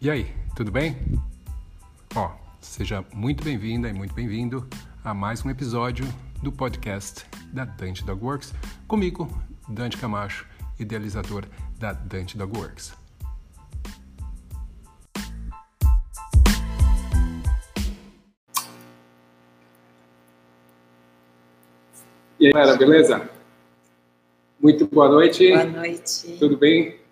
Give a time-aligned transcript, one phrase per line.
[0.00, 0.96] E aí, tudo bem?
[2.14, 4.64] Ó, seja muito bem-vinda e muito bem-vindo
[5.02, 6.04] a mais um episódio
[6.40, 8.54] do podcast da Dante Dog Works,
[8.86, 9.28] comigo,
[9.68, 10.46] Dante Camacho,
[10.78, 11.46] idealizador
[11.80, 12.94] da Dante Dog Works.
[22.38, 23.28] E aí, galera, beleza?
[24.60, 25.48] Muito boa noite.
[25.48, 26.36] Boa noite.
[26.38, 27.07] Tudo bem?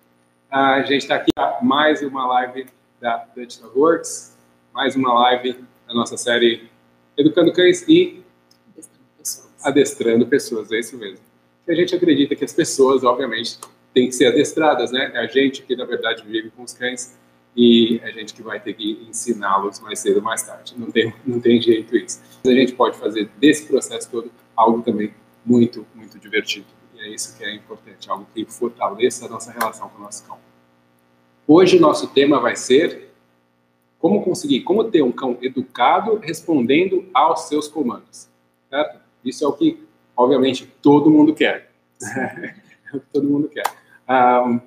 [0.49, 2.67] A gente está aqui para mais uma live
[3.01, 4.37] da Dutch Works,
[4.73, 6.69] mais uma live da nossa série
[7.17, 8.23] Educando Cães e
[8.71, 9.65] Adestrando pessoas.
[9.65, 11.19] Adestrando Pessoas, é isso mesmo.
[11.65, 13.59] Que a gente acredita que as pessoas, obviamente,
[13.93, 15.11] têm que ser adestradas, né?
[15.13, 17.17] É a gente que, na verdade, vive com os cães
[17.53, 20.75] e é a gente que vai ter que ensiná-los mais cedo ou mais tarde.
[20.77, 22.21] Não tem, não tem jeito isso.
[22.41, 25.13] Mas a gente pode fazer desse processo todo algo também
[25.45, 26.76] muito, muito divertido.
[27.07, 30.37] É isso que é importante, algo que fortaleça a nossa relação com o nosso cão.
[31.47, 33.13] Hoje o nosso tema vai ser
[33.97, 38.27] como conseguir, como ter um cão educado respondendo aos seus comandos.
[38.69, 38.99] Certo?
[39.23, 41.71] Isso é o que, obviamente, todo mundo quer.
[42.03, 43.63] é o que todo mundo quer.
[44.09, 44.59] Um,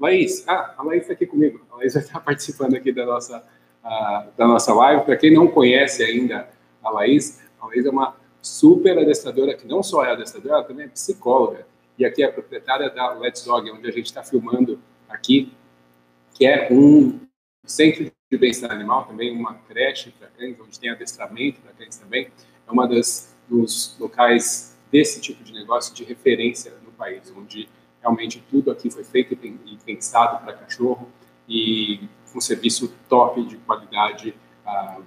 [0.00, 1.64] Laís, ah, a Laís está aqui comigo.
[1.70, 3.44] A Laís vai estar participando aqui da nossa,
[3.84, 5.04] uh, da nossa live.
[5.04, 6.48] Para quem não conhece ainda
[6.82, 10.86] a Laís, a Laís é uma super adestradora, que não só é adestradora, ela também
[10.86, 11.64] é psicóloga.
[11.98, 15.52] E aqui é a proprietária da Let's Dog, onde a gente está filmando aqui
[16.34, 17.18] que é um
[17.64, 22.28] centro de bem-estar animal, também uma creche para cães, onde tem adestramento para cães também.
[22.66, 27.68] É uma das dos locais desse tipo de negócio de referência no país, onde
[28.00, 31.08] realmente tudo aqui foi feito e pensado para cachorro
[31.48, 32.00] e
[32.34, 34.34] um serviço top de qualidade
[34.66, 34.98] ah,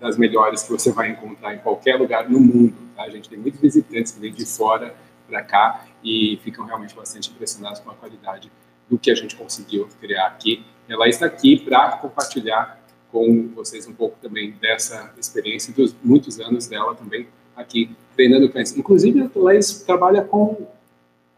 [0.00, 2.74] das melhores que você vai encontrar em qualquer lugar no mundo.
[2.96, 3.04] Tá?
[3.04, 4.96] A gente tem muitos visitantes que vêm de fora
[5.32, 8.52] para cá e ficam realmente bastante impressionados com a qualidade
[8.88, 10.62] do que a gente conseguiu criar aqui.
[10.86, 12.78] Ela está aqui para compartilhar
[13.10, 18.50] com vocês um pouco também dessa experiência e dos muitos anos dela também aqui treinando
[18.50, 18.76] cães.
[18.76, 20.66] Inclusive, a Laís trabalha com,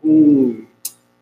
[0.03, 0.65] com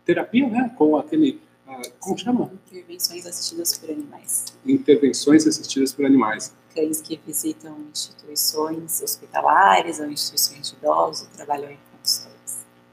[0.05, 0.75] terapia, né?
[0.77, 2.53] Com aquele uh, como chama?
[2.71, 4.45] Intervenções assistidas por animais.
[4.65, 6.55] Intervenções assistidas por animais.
[6.75, 12.42] Cães que visitam instituições hospitalares ou instituições de idosos, trabalham em consultórios.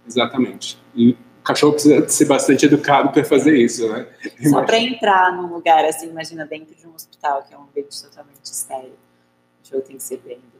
[0.09, 0.78] Exatamente.
[0.96, 1.16] E
[1.50, 4.08] cachorro precisa ser bastante educado para fazer isso, né?
[4.50, 8.02] Só para entrar num lugar assim, imagina dentro de um hospital, que é um ambiente
[8.03, 8.92] totalmente estéreo.
[8.92, 10.59] O cachorro tem que ser bem educado.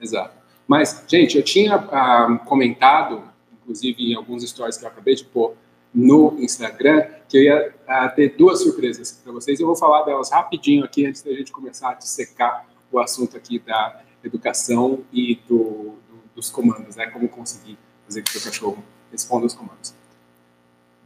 [0.00, 0.36] Exato.
[0.68, 3.22] Mas, gente, eu tinha ah, comentado,
[3.62, 5.54] inclusive em alguns stories que eu acabei de pôr
[5.92, 9.58] no Instagram, que eu ia ah, ter duas surpresas para vocês.
[9.58, 13.58] Eu vou falar delas rapidinho aqui antes da gente começar a dissecar o assunto aqui
[13.58, 17.06] da educação e do, do, dos comandos, né?
[17.06, 17.78] Como conseguir
[18.10, 19.94] fazer que o cachorro responda os comandos.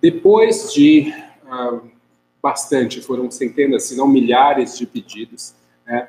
[0.01, 1.13] Depois de
[1.45, 1.83] uh,
[2.43, 5.55] bastante, foram centenas, se não milhares de pedidos
[5.87, 6.09] né,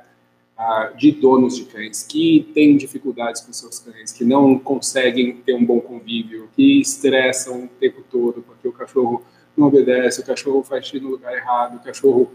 [0.57, 5.53] uh, de donos de cães que têm dificuldades com seus cães, que não conseguem ter
[5.53, 9.21] um bom convívio, que estressam o tempo todo porque o cachorro
[9.55, 12.31] não obedece, o cachorro faz xixi no lugar errado, o cachorro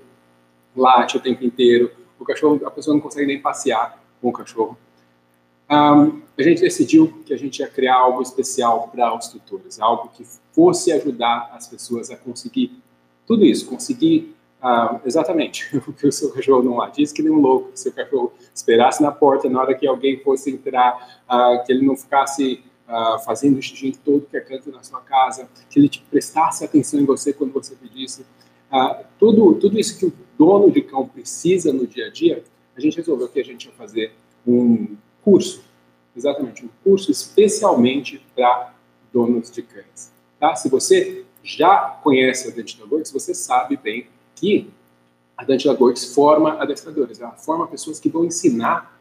[0.76, 4.78] late o tempo inteiro, o cachorro, a pessoa não consegue nem passear com o cachorro.
[5.70, 10.08] Um, a gente decidiu que a gente ia criar algo especial para os tutores, algo
[10.08, 12.72] que fosse ajudar as pessoas a conseguir
[13.26, 14.34] tudo isso, conseguir
[15.06, 17.92] exatamente o que o seu cachorro não lá diz que nem um louco, que seu
[17.92, 21.22] cachorro esperasse na porta na hora que alguém fosse entrar,
[21.64, 22.62] que ele não ficasse
[23.24, 27.04] fazendo xixi todo que é canto na sua casa, que ele te prestasse atenção em
[27.04, 28.26] você quando você pedisse.
[29.18, 32.42] tudo, tudo isso que o dono de cão precisa no dia a dia,
[32.76, 34.12] a gente resolveu que a gente ia fazer
[34.46, 34.96] um
[35.30, 35.62] curso,
[36.16, 38.74] exatamente, um curso especialmente para
[39.12, 40.12] donos de cães.
[40.38, 40.56] Tá?
[40.56, 44.70] Se você já conhece a Dentida Works, você sabe bem que
[45.36, 48.98] a Dentida Works forma adestradores, ela forma pessoas que vão ensinar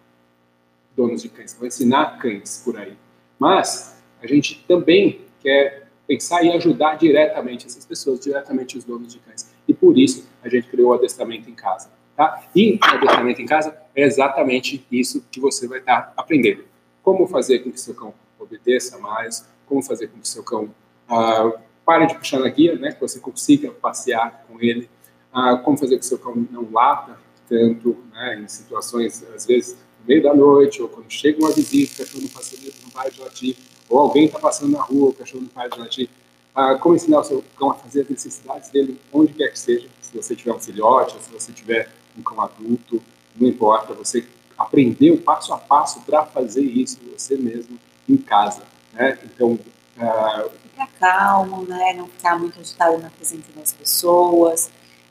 [0.95, 2.95] donos de cães, vão ensinar cães por aí.
[3.37, 9.19] Mas a gente também quer pensar e ajudar diretamente essas pessoas, diretamente os donos de
[9.19, 9.49] cães.
[9.67, 11.89] E por isso a gente criou o adestramento em casa.
[12.19, 12.43] Tá?
[12.53, 16.65] E o adestramento em casa é exatamente isso que você vai estar aprendendo.
[17.01, 20.65] Como fazer com que seu cão obedeça mais, como fazer com que seu cão
[21.09, 24.89] uh, pare de puxar na guia, né, que você consiga passear com ele,
[25.33, 27.17] uh, como fazer com que seu cão não lata
[27.47, 32.03] tanto, né, em situações, às vezes, no meio da noite, ou quando chega uma visita,
[32.03, 33.55] o cachorro não, passa, não para de latir,
[33.87, 36.09] ou alguém está passando na rua, o cachorro não para de latir.
[36.53, 39.87] Uh, como ensinar o seu cão a fazer as necessidades dele onde quer que seja,
[40.01, 41.89] se você tiver um filhote, se você tiver
[42.19, 43.01] um cão adulto,
[43.35, 44.25] não importa, você
[44.57, 48.63] aprender o passo a passo para fazer isso você mesmo em casa,
[48.93, 49.17] né?
[49.23, 50.49] Então, uh...
[50.71, 51.93] ficar calmo, né?
[51.93, 54.69] Não ficar muito agitado na presença das pessoas,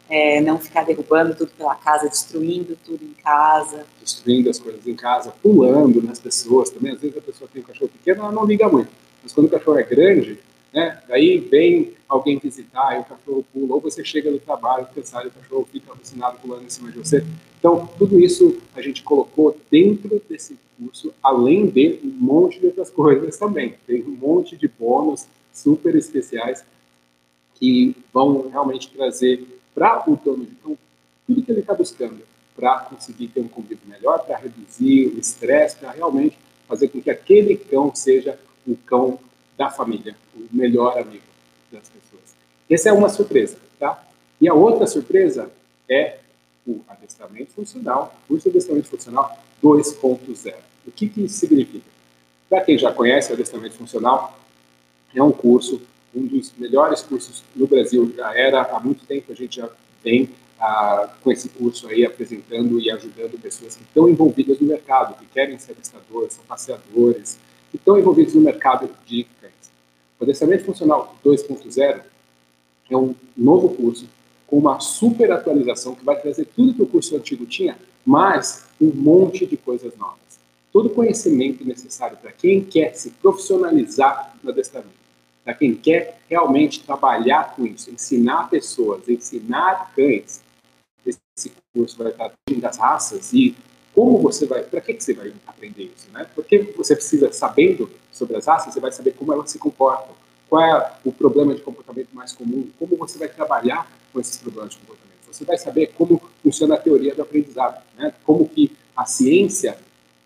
[0.09, 3.87] é, não ficar derrubando tudo pela casa, destruindo tudo em casa.
[4.01, 6.93] Destruindo as coisas em casa, pulando nas pessoas também.
[6.93, 8.91] Às vezes a pessoa tem um cachorro pequeno, ela não liga muito.
[9.23, 10.39] Mas quando o cachorro é grande,
[10.73, 15.29] né, daí vem alguém visitar e o cachorro pula, ou você chega no trabalho cansado
[15.29, 17.25] o cachorro fica alucinado pulando em cima de você.
[17.59, 22.91] Então, tudo isso a gente colocou dentro desse curso, além de um monte de outras
[22.91, 23.75] coisas também.
[23.87, 26.65] Tem um monte de bônus super especiais
[27.55, 29.45] que vão realmente trazer
[29.75, 30.79] para o dono de cão
[31.27, 32.23] tudo que ele está buscando
[32.55, 36.37] para conseguir ter um convívio melhor, para reduzir o estresse, para realmente
[36.67, 39.19] fazer com que aquele cão seja o cão
[39.59, 41.25] da família, o melhor amigo
[41.71, 42.35] das pessoas.
[42.71, 44.03] Essa é uma surpresa, tá?
[44.41, 45.51] E a outra surpresa
[45.89, 46.19] é
[46.67, 50.55] o adestramento funcional, curso de adestramento funcional 2.0.
[50.87, 51.85] O que, que isso significa?
[52.49, 54.39] Para quem já conhece o adestramento funcional,
[55.15, 55.83] é um curso
[56.15, 58.13] um dos melhores cursos no Brasil.
[58.17, 59.69] Já era há muito tempo, a gente já
[60.03, 65.15] vem ah, com esse curso aí apresentando e ajudando pessoas que estão envolvidas no mercado,
[65.19, 67.39] que querem ser adestradores, são passeadores,
[67.71, 69.25] que estão envolvidos no mercado de
[70.21, 72.01] Adestramento Funcional 2.0
[72.91, 74.09] é um novo curso
[74.47, 78.91] com uma super atualização que vai trazer tudo que o curso antigo tinha, mas um
[78.93, 80.19] monte de coisas novas.
[80.73, 84.99] Todo conhecimento necessário para quem quer se profissionalizar no adestramento
[85.49, 90.43] para quem quer realmente trabalhar com isso, ensinar pessoas, ensinar cães.
[91.07, 92.31] Esse curso vai estar
[92.61, 93.57] das raças e
[93.99, 96.25] como você vai, para que, que você vai aprender isso, né?
[96.33, 100.15] Porque você precisa, sabendo sobre as raças, você vai saber como elas se comportam,
[100.49, 104.75] qual é o problema de comportamento mais comum, como você vai trabalhar com esses problemas
[104.75, 105.19] de comportamento.
[105.33, 108.15] Você vai saber como funciona a teoria do aprendizado, né?
[108.23, 109.77] Como que a ciência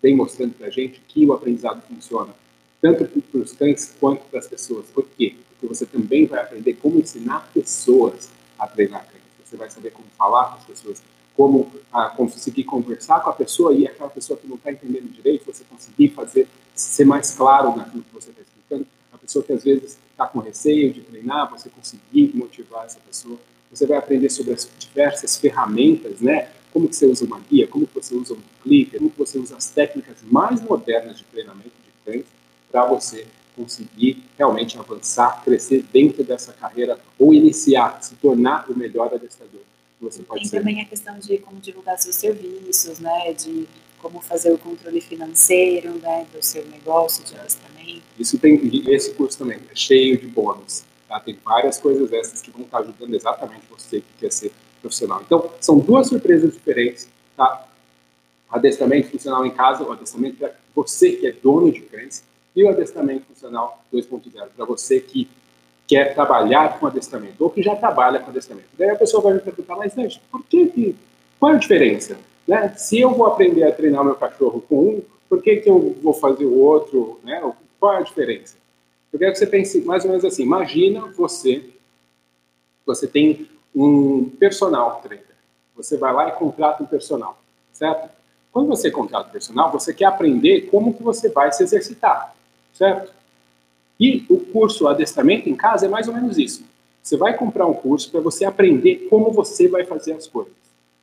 [0.03, 2.31] vem mostrando para a gente que o aprendizado funciona
[2.79, 4.85] tanto para os cães quanto para as pessoas.
[4.91, 5.35] Por quê?
[5.49, 8.29] Porque você também vai aprender como ensinar pessoas
[8.59, 9.23] a treinar cães.
[9.43, 11.01] Você vai saber como falar com as pessoas,
[11.35, 15.45] como ah, conseguir conversar com a pessoa e aquela pessoa que não está entendendo direito,
[15.45, 18.87] você conseguir fazer ser mais claro naquilo que você está explicando.
[19.11, 23.37] A pessoa que às vezes está com receio de treinar, você conseguir motivar essa pessoa.
[23.71, 26.49] Você vai aprender sobre as diversas ferramentas, né?
[26.71, 29.39] Como que você usa uma guia, como que você usa um clicker, como que você
[29.39, 32.25] usa as técnicas mais modernas de treinamento de cães
[32.71, 33.25] para você
[33.55, 39.61] conseguir realmente avançar, crescer dentro dessa carreira ou iniciar, se tornar o melhor adestrador
[40.09, 40.57] que você pode Tem ser.
[40.59, 43.67] também a questão de como divulgar seus serviços, né, de
[43.99, 48.03] como fazer o controle financeiro, né, do seu negócio de adestramento.
[48.19, 48.59] Isso tem,
[48.91, 51.19] esse curso também é cheio de bônus, tá?
[51.19, 54.51] Tem várias coisas essas que vão estar ajudando exatamente você que quer ser
[54.81, 55.21] profissional.
[55.25, 57.07] Então, são duas surpresas diferentes,
[57.37, 57.67] tá?
[58.49, 62.23] Adestramento funcional em casa, o adestramento para você que é dono de cães,
[62.55, 65.27] e o adestramento funcional 2.0, para você que
[65.87, 68.67] quer trabalhar com adestramento, ou que já trabalha com adestramento.
[68.77, 70.95] Daí a pessoa vai me perguntar, mas gente, por que, que
[71.39, 72.17] qual é a diferença?
[72.47, 72.73] Né?
[72.77, 76.13] Se eu vou aprender a treinar meu cachorro com um, por que, que eu vou
[76.13, 77.19] fazer o outro?
[77.23, 77.41] Né?
[77.79, 78.55] Qual é a diferença?
[79.11, 81.63] Eu quero que você pense mais ou menos assim, imagina você,
[82.85, 85.25] você tem um personal trainer,
[85.75, 87.39] você vai lá e contrata um personal,
[87.71, 88.09] certo?
[88.51, 92.33] Quando você contrata um personal, você quer aprender como que você vai se exercitar
[92.73, 93.11] certo?
[93.99, 96.63] E o curso Adestramento em Casa é mais ou menos isso.
[97.01, 100.53] Você vai comprar um curso para você aprender como você vai fazer as coisas,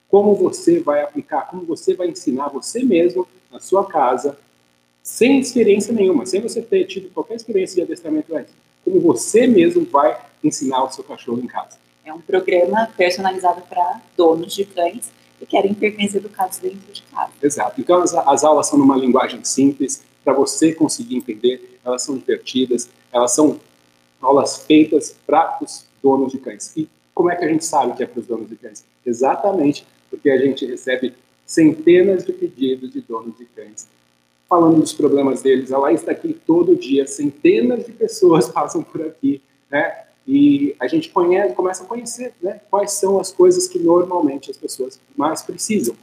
[0.08, 4.38] como você vai aplicar, como você vai ensinar você mesmo na sua casa,
[5.02, 8.52] sem experiência nenhuma, sem você ter tido qualquer experiência de adestramento antes.
[8.84, 11.78] Como você mesmo vai ensinar o seu cachorro em casa.
[12.04, 17.02] É um programa personalizado para donos de cães que querem ter cães educados dentro de
[17.02, 17.32] casa.
[17.42, 17.80] Exato.
[17.80, 22.88] Então as, as aulas são numa linguagem simples, para você conseguir entender, elas são divertidas,
[23.12, 23.60] elas são
[24.20, 26.72] aulas feitas para os donos de cães.
[26.76, 28.84] E como é que a gente sabe que é para os donos de cães?
[29.04, 31.14] Exatamente porque a gente recebe
[31.46, 33.88] centenas de pedidos de donos de cães
[34.48, 35.70] falando dos problemas deles.
[35.70, 40.04] Ela está aqui todo dia, centenas de pessoas passam por aqui, né?
[40.26, 42.60] E a gente conhece, começa a conhecer, né?
[42.68, 45.96] Quais são as coisas que normalmente as pessoas mais precisam,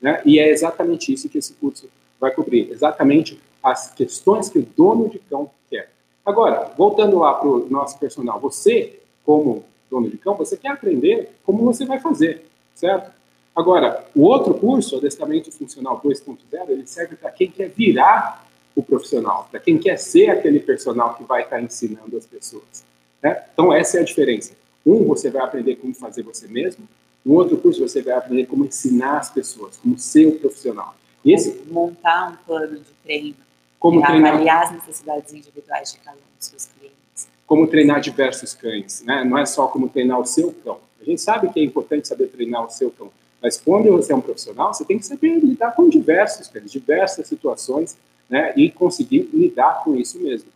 [0.00, 0.20] né?
[0.24, 1.88] E é exatamente isso que esse curso
[2.20, 5.90] vai cobrir, exatamente as questões que o dono de cão quer.
[6.24, 11.30] Agora, voltando lá para o nosso personal, você, como dono de cão, você quer aprender
[11.44, 12.44] como você vai fazer,
[12.74, 13.10] certo?
[13.56, 16.36] Agora, o outro curso, Adestramento Funcional 2.0,
[16.68, 21.24] ele serve para quem quer virar o profissional, para quem quer ser aquele personal que
[21.24, 22.84] vai estar ensinando as pessoas.
[23.22, 23.42] Né?
[23.52, 24.52] Então, essa é a diferença.
[24.84, 26.86] Um, você vai aprender como fazer você mesmo.
[27.24, 30.94] No outro curso, você vai aprender como ensinar as pessoas, como ser o profissional.
[31.24, 33.36] Esse, montar um plano de treino
[33.84, 37.28] como treinar, avaliar as necessidades individuais de cada um dos seus clientes.
[37.46, 39.22] Como treinar diversos cães, né?
[39.24, 40.78] Não é só como treinar o seu cão.
[40.98, 43.12] A gente sabe que é importante saber treinar o seu cão,
[43.42, 47.26] mas quando você é um profissional, você tem que saber lidar com diversos cães, diversas
[47.26, 47.94] situações,
[48.26, 50.48] né, e conseguir lidar com isso mesmo.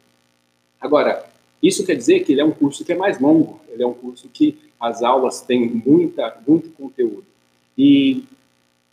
[0.80, 1.28] Agora,
[1.62, 3.92] isso quer dizer que ele é um curso que é mais longo, ele é um
[3.92, 7.26] curso que as aulas têm muita, muito conteúdo.
[7.76, 8.24] E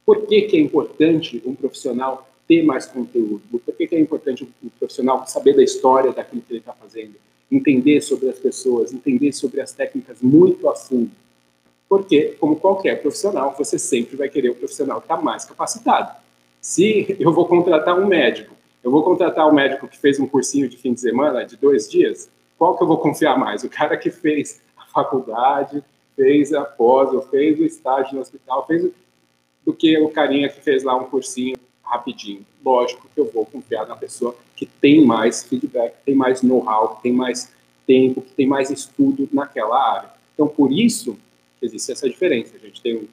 [0.06, 3.42] por que, que é importante um profissional ter mais conteúdo?
[3.52, 7.16] Por que, é importante um profissional saber da história daquilo que ele está fazendo?
[7.52, 11.12] Entender sobre as pessoas, entender sobre as técnicas muito a fundo.
[11.88, 16.16] Porque, como qualquer profissional, você sempre vai querer o profissional que está mais capacitado.
[16.60, 20.68] Se eu vou contratar um médico, eu vou contratar um médico que fez um cursinho
[20.68, 23.64] de fim de semana, de dois dias, qual que eu vou confiar mais?
[23.64, 25.84] O cara que fez a faculdade,
[26.16, 28.90] fez a pós, ou fez o estágio no hospital, fez
[29.66, 32.46] do que o carinha que fez lá um cursinho rapidinho.
[32.64, 37.14] Lógico que eu vou confiar na pessoa que tem mais feedback, tem mais know-how, tem
[37.14, 37.52] mais
[37.86, 40.10] tempo, que tem mais estudo naquela área.
[40.34, 41.18] Então, por isso
[41.62, 42.56] existe essa diferença.
[42.56, 43.08] A gente tem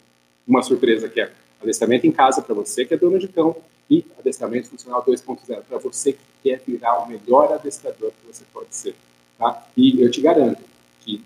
[0.46, 3.56] uma surpresa que é adestramento em casa para você que é dono de cão
[3.88, 8.74] e adestramento funcional 2.0 para você que quer virar o melhor adestrador que você pode
[8.74, 8.94] ser.
[9.38, 9.66] Tá?
[9.76, 10.62] E eu te garanto
[11.00, 11.22] que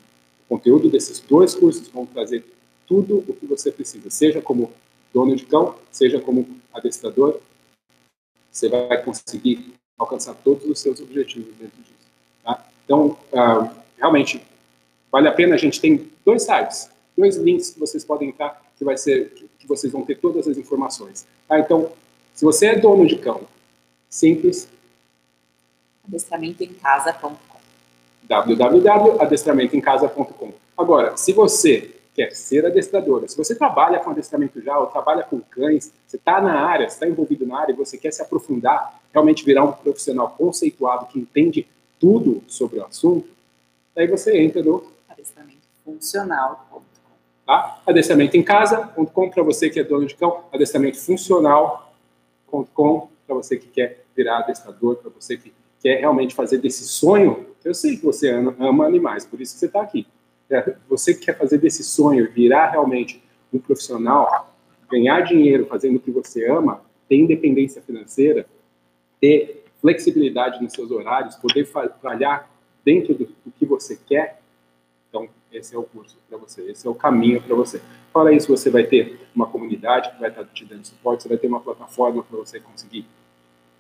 [0.47, 2.45] o conteúdo desses dois cursos vão trazer
[2.87, 4.73] tudo o que você precisa, seja como
[5.13, 7.41] dono de cão, seja como adestrador,
[8.51, 11.95] você vai conseguir alcançar todos os seus objetivos dentro disso.
[12.45, 12.65] Tá?
[12.85, 14.43] Então, uh, realmente,
[15.11, 15.55] vale a pena.
[15.55, 19.67] A gente tem dois sites, dois links que vocês podem entrar, que vai ser que
[19.67, 21.27] vocês vão ter todas as informações.
[21.49, 21.59] Tá?
[21.59, 21.91] Então,
[22.35, 23.43] se você é dono de cão,
[24.09, 24.69] simples.
[26.07, 27.37] Adestramentoemcasa.com
[28.29, 30.53] www.adestramentoemcasa.com.
[30.77, 35.39] Agora, se você quer ser adestradora, se você trabalha com adestramento já ou trabalha com
[35.39, 39.45] cães, você está na área, está envolvido na área e você quer se aprofundar, realmente
[39.45, 41.69] virar um profissional conceituado que entende
[42.01, 43.29] tudo sobre o assunto,
[43.95, 46.81] aí você entra no adestramentofuncional.com.
[47.45, 47.83] Tá?
[47.87, 54.97] Adestramentoemcasa.com para você que é dono de cão, adestramentofuncional.com para você que quer virar adestrador,
[54.97, 59.41] para você que quer realmente fazer desse sonho eu sei que você ama animais, por
[59.41, 60.07] isso que você está aqui.
[60.51, 63.23] É, você que quer fazer desse sonho virar realmente
[63.53, 64.55] um profissional,
[64.91, 68.47] ganhar dinheiro fazendo o que você ama, ter independência financeira,
[69.21, 72.51] ter flexibilidade nos seus horários, poder trabalhar
[72.85, 74.41] dentro do, do que você quer,
[75.09, 77.81] então esse é o curso para você, esse é o caminho para você.
[78.13, 81.39] Fora isso, você vai ter uma comunidade que vai estar te dando suporte, você vai
[81.39, 83.07] ter uma plataforma para você conseguir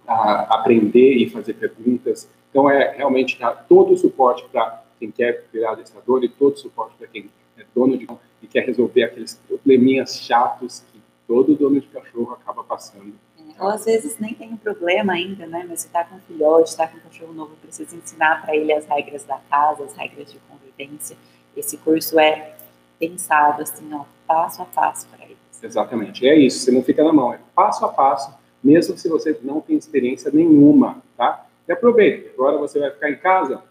[0.06, 5.72] uh, aprender e fazer perguntas, então, é realmente todo o suporte para quem quer virar
[5.72, 8.06] adestrador e todo suporte para quem é dono de
[8.42, 13.14] e quer resolver aqueles probleminhas chatos que todo dono de cachorro acaba passando.
[13.38, 15.64] É, ou às vezes nem tem um problema ainda, né?
[15.68, 18.72] Mas você está com um filhote, está com um cachorro novo, precisa ensinar para ele
[18.72, 21.16] as regras da casa, as regras de convivência.
[21.56, 22.54] Esse curso é
[22.98, 25.36] pensado assim, ó, passo a passo para eles.
[25.62, 29.38] Exatamente, é isso, você não fica na mão, é passo a passo, mesmo se você
[29.42, 31.46] não tem experiência nenhuma, tá?
[31.66, 33.62] E aproveite, agora você vai ficar em casa,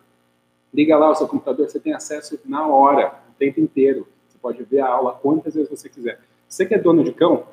[0.75, 4.05] liga lá o seu computador, você tem acesso na hora, o tempo inteiro.
[4.27, 6.19] Você pode ver a aula quantas vezes você quiser.
[6.47, 7.45] Você que é dono de cão,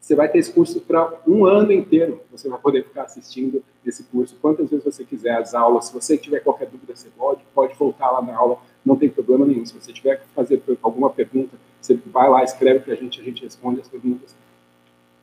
[0.00, 2.20] você vai ter esse curso para um ano inteiro.
[2.30, 5.86] Você vai poder ficar assistindo esse curso quantas vezes você quiser, as aulas.
[5.86, 9.44] Se você tiver qualquer dúvida, você pode, pode voltar lá na aula, não tem problema
[9.44, 9.66] nenhum.
[9.66, 13.24] Se você tiver que fazer alguma pergunta, você vai lá, escreve para a gente, a
[13.24, 14.36] gente responde as perguntas.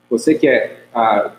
[0.10, 0.88] Você que é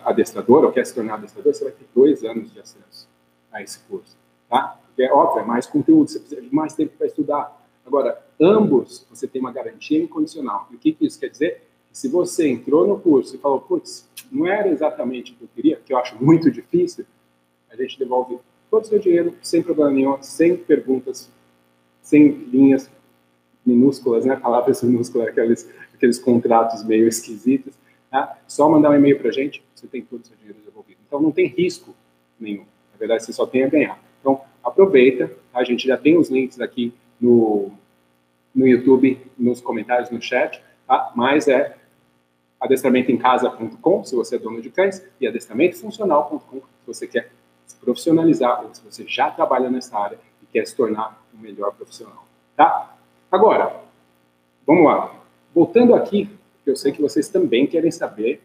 [0.05, 3.09] adestrador ou quer se tornar adestrador, você vai ter dois anos de acesso
[3.53, 4.17] a esse curso,
[4.49, 4.79] tá?
[5.01, 7.67] Porque é óbvio, é mais conteúdo, você precisa de mais tempo para estudar.
[7.87, 10.69] Agora, ambos você tem uma garantia incondicional.
[10.71, 11.63] E o que, que isso quer dizer?
[11.91, 15.77] Se você entrou no curso e falou, putz, não era exatamente o que eu queria,
[15.77, 17.07] que eu acho muito difícil,
[17.71, 18.39] a gente devolve
[18.71, 21.31] todo o seu dinheiro, sem problema nenhum, sem perguntas,
[22.03, 22.91] sem linhas
[23.65, 24.37] minúsculas, né?
[24.37, 27.73] Palavras minúsculas, aqueles, aqueles contratos meio esquisitos.
[28.11, 28.39] Tá?
[28.47, 30.99] Só mandar um e-mail para a gente, você tem todo o seu dinheiro devolvido.
[31.07, 31.95] Então não tem risco
[32.39, 32.67] nenhum
[33.01, 33.99] verdade, você só tem a ganhar.
[34.63, 35.61] Aproveita, tá?
[35.61, 37.71] a gente já tem os links aqui no,
[38.55, 41.13] no YouTube, nos comentários, no chat, tá?
[41.15, 41.77] mas é
[42.61, 47.33] adestramentoemcasa.com, se você é dono de cães, e adestramentofuncional.com, se você quer
[47.67, 51.73] se profissionalizar, ou se você já trabalha nessa área e quer se tornar um melhor
[51.73, 52.27] profissional,
[52.57, 52.97] tá?
[53.31, 53.81] Agora,
[54.67, 55.15] vamos lá.
[55.55, 56.29] Voltando aqui,
[56.67, 58.43] eu sei que vocês também querem saber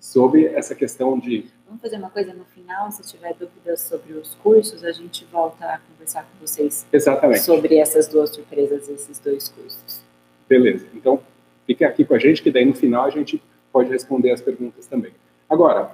[0.00, 4.34] sobre essa questão de Vamos fazer uma coisa no final, se tiver dúvidas sobre os
[4.34, 7.40] cursos, a gente volta a conversar com vocês Exatamente.
[7.40, 10.02] sobre essas duas surpresas, esses dois cursos.
[10.46, 10.86] Beleza.
[10.92, 11.18] Então,
[11.66, 14.86] fique aqui com a gente, que daí no final a gente pode responder as perguntas
[14.86, 15.14] também.
[15.48, 15.90] Agora,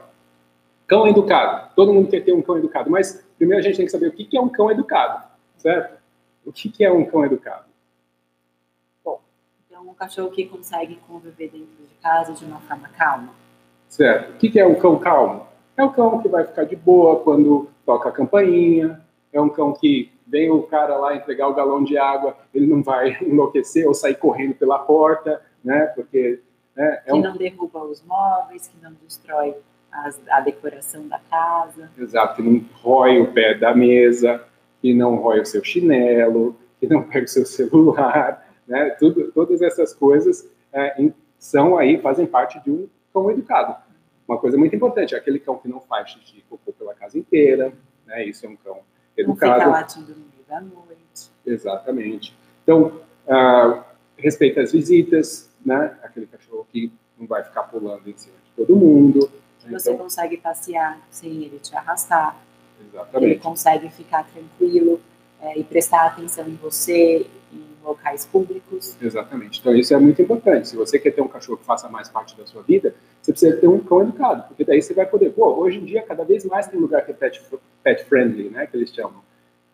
[0.85, 1.73] cão educado.
[1.77, 4.13] Todo mundo quer ter um cão educado, mas primeiro a gente tem que saber o
[4.13, 5.97] que é um cão educado, certo?
[6.45, 7.67] O que é um cão educado?
[9.05, 9.21] Bom,
[9.69, 13.33] Então, um cachorro que consegue conviver dentro de casa de uma forma calma.
[13.89, 14.35] Certo.
[14.35, 15.47] O que é um cão calmo?
[15.79, 19.01] É um cão que vai ficar de boa quando toca a campainha,
[19.33, 22.83] é um cão que vem o cara lá entregar o galão de água, ele não
[22.83, 25.87] vai enlouquecer ou sair correndo pela porta, né?
[25.95, 26.41] Porque
[26.75, 27.23] né, é que um...
[27.23, 29.55] não derruba os móveis, que não destrói
[29.93, 31.89] as, a decoração da casa.
[31.97, 34.45] Exato, que não rói o pé da mesa,
[34.83, 38.91] que não rói o seu chinelo, que não pega o seu celular, né?
[38.99, 43.77] Tudo, todas essas coisas é, são aí fazem parte de um cão educado.
[44.29, 47.73] Uma coisa muito importante é aquele cão que não faz xixi cocô pela casa inteira,
[48.07, 48.27] né?
[48.27, 48.81] Isso é um cão
[49.17, 49.53] educado.
[49.53, 51.31] Não fica latindo no meio da noite.
[51.47, 52.37] Exatamente.
[52.63, 53.83] Então, uh,
[54.19, 55.99] respeita as visitas, né?
[56.03, 59.33] Aquele cachorro que não vai ficar pulando em cima de todo mundo.
[59.71, 62.37] Você então, consegue passear sem ele te arrastar.
[62.87, 63.33] Exatamente.
[63.33, 65.01] Ele consegue ficar tranquilo
[65.41, 67.27] é, e prestar atenção em você,
[67.89, 68.97] locais públicos.
[69.01, 69.61] Exatamente.
[69.61, 70.69] Então isso é muito importante.
[70.69, 73.57] Se você quer ter um cachorro que faça mais parte da sua vida, você precisa
[73.57, 75.33] ter um cão educado, porque daí você vai poder.
[75.33, 77.43] Pô, hoje em dia cada vez mais tem lugar que é pet,
[77.83, 79.27] pet friendly, né, que eles chamam.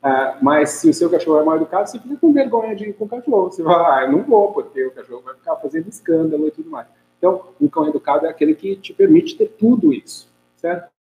[0.05, 2.93] Uh, mas se o seu cachorro é mal educado, você fica com vergonha de ir
[2.93, 3.51] com o cachorro.
[3.51, 6.71] Você vai, ah, eu não vou, porque o cachorro vai ficar fazendo escândalo e tudo
[6.71, 6.87] mais.
[7.19, 10.91] Então, um cão educado é aquele que te permite ter tudo isso, certo?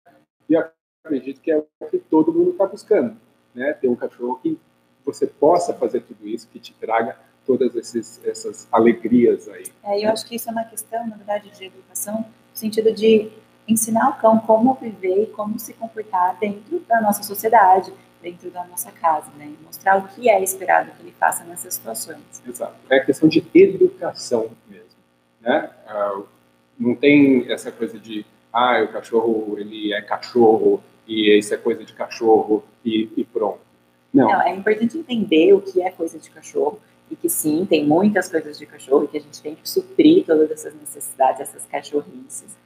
[0.48, 0.56] E
[1.04, 3.14] acredito que é o que todo mundo está buscando,
[3.54, 3.74] né?
[3.74, 4.58] Ter um cachorro que
[5.04, 9.64] você possa fazer tudo isso, que te traga todas esses, essas alegrias aí.
[9.82, 13.30] É, eu acho que isso é uma questão, na verdade, de educação, no sentido de
[13.68, 17.92] ensinar o cão como viver e como se comportar dentro da nossa sociedade,
[18.22, 19.46] dentro da nossa casa, né?
[19.46, 22.20] E mostrar o que é esperado que ele faça nessas situações.
[22.46, 22.74] Exato.
[22.88, 24.98] É questão de educação mesmo,
[25.40, 25.70] né?
[25.86, 26.22] Ah,
[26.78, 31.84] não tem essa coisa de, ah, o cachorro, ele é cachorro e isso é coisa
[31.84, 33.60] de cachorro e, e pronto.
[34.14, 34.28] Não.
[34.28, 36.78] Não, é importante entender o que é coisa de cachorro
[37.10, 40.24] e que sim, tem muitas coisas de cachorro e que a gente tem que suprir
[40.24, 42.56] todas essas necessidades, essas cachorrices,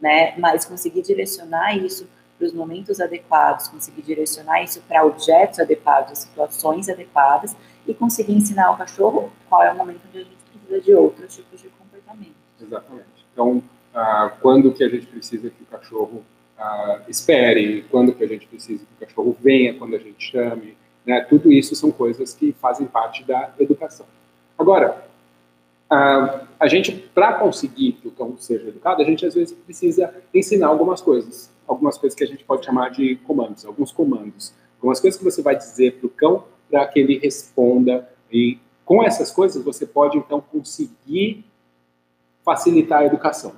[0.00, 0.38] né?
[0.38, 2.06] Mas conseguir direcionar isso
[2.36, 7.56] para os momentos adequados, conseguir direcionar isso para objetos adequados, situações adequadas
[7.86, 11.34] e conseguir ensinar ao cachorro qual é o momento onde a gente precisa de outros
[11.34, 12.36] tipos de comportamento.
[12.60, 13.26] Exatamente.
[13.32, 13.62] Então,
[13.94, 16.22] ah, quando que a gente precisa que o cachorro
[16.56, 20.76] ah, espere, quando que a gente precisa que o cachorro venha, quando a gente chame,
[21.08, 21.22] né?
[21.22, 24.04] Tudo isso são coisas que fazem parte da educação.
[24.58, 25.08] Agora,
[25.88, 30.14] a, a gente, para conseguir que o cão seja educado, a gente às vezes precisa
[30.34, 31.50] ensinar algumas coisas.
[31.66, 34.52] Algumas coisas que a gente pode chamar de comandos, alguns comandos.
[34.76, 38.06] Algumas coisas que você vai dizer para o cão para que ele responda.
[38.30, 41.42] E com essas coisas você pode então conseguir
[42.44, 43.54] facilitar a educação.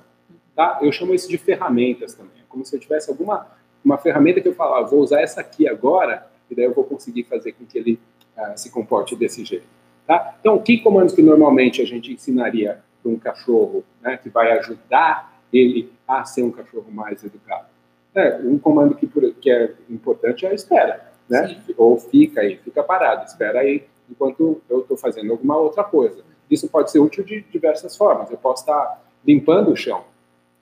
[0.55, 0.79] Tá?
[0.81, 2.39] Eu chamo isso de ferramentas também.
[2.39, 3.45] É como se eu tivesse alguma
[3.83, 6.83] uma ferramenta que eu falo, ah, vou usar essa aqui agora e daí eu vou
[6.83, 7.99] conseguir fazer com que ele
[8.37, 9.65] uh, se comporte desse jeito.
[10.05, 10.35] Tá?
[10.39, 15.41] Então, que comandos que normalmente a gente ensinaria para um cachorro, né, que vai ajudar
[15.51, 17.67] ele a ser um cachorro mais educado?
[18.13, 19.07] É, um comando que,
[19.39, 21.61] que é importante é a espera, né?
[21.77, 26.21] Ou fica aí, fica parado, espera aí enquanto eu estou fazendo alguma outra coisa.
[26.49, 28.29] Isso pode ser útil de diversas formas.
[28.29, 30.03] Eu posso estar limpando o chão,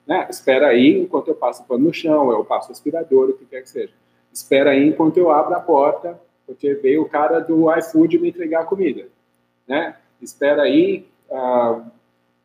[0.05, 0.27] né?
[0.29, 3.69] Espera aí enquanto eu passo pano no chão, eu passo aspirador, o que quer que
[3.69, 3.93] seja
[4.31, 8.61] espera aí enquanto eu abro a porta, porque veio o cara do iFood me entregar
[8.61, 9.07] a comida,
[9.67, 9.95] né?
[10.21, 11.83] Espera aí uh,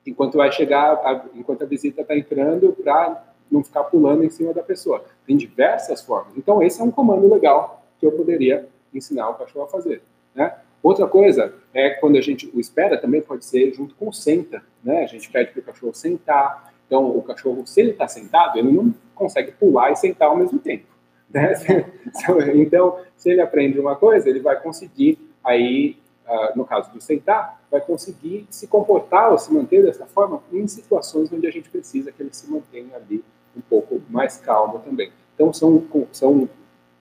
[0.07, 4.53] enquanto vai chegar, a, enquanto a visita está entrando, para não ficar pulando em cima
[4.53, 5.05] da pessoa.
[5.27, 6.37] Tem diversas formas.
[6.37, 10.03] Então esse é um comando legal que eu poderia ensinar o cachorro a fazer,
[10.35, 10.55] né?
[10.83, 15.03] Outra coisa é quando a gente o espera também pode ser junto com senta, né?
[15.03, 16.75] A gente pede para o cachorro sentar.
[16.87, 20.59] Então o cachorro, se ele está sentado, ele não consegue pular e sentar ao mesmo
[20.59, 20.85] tempo.
[21.31, 21.55] Né?
[22.55, 27.61] Então, se ele aprende uma coisa, ele vai conseguir, aí, uh, no caso do sentar,
[27.71, 32.13] vai conseguir se comportar ou se manter dessa forma em situações onde a gente precisa
[32.13, 33.25] que ele se mantenha ali
[33.57, 35.11] um pouco mais calmo também.
[35.35, 36.49] Então, são, são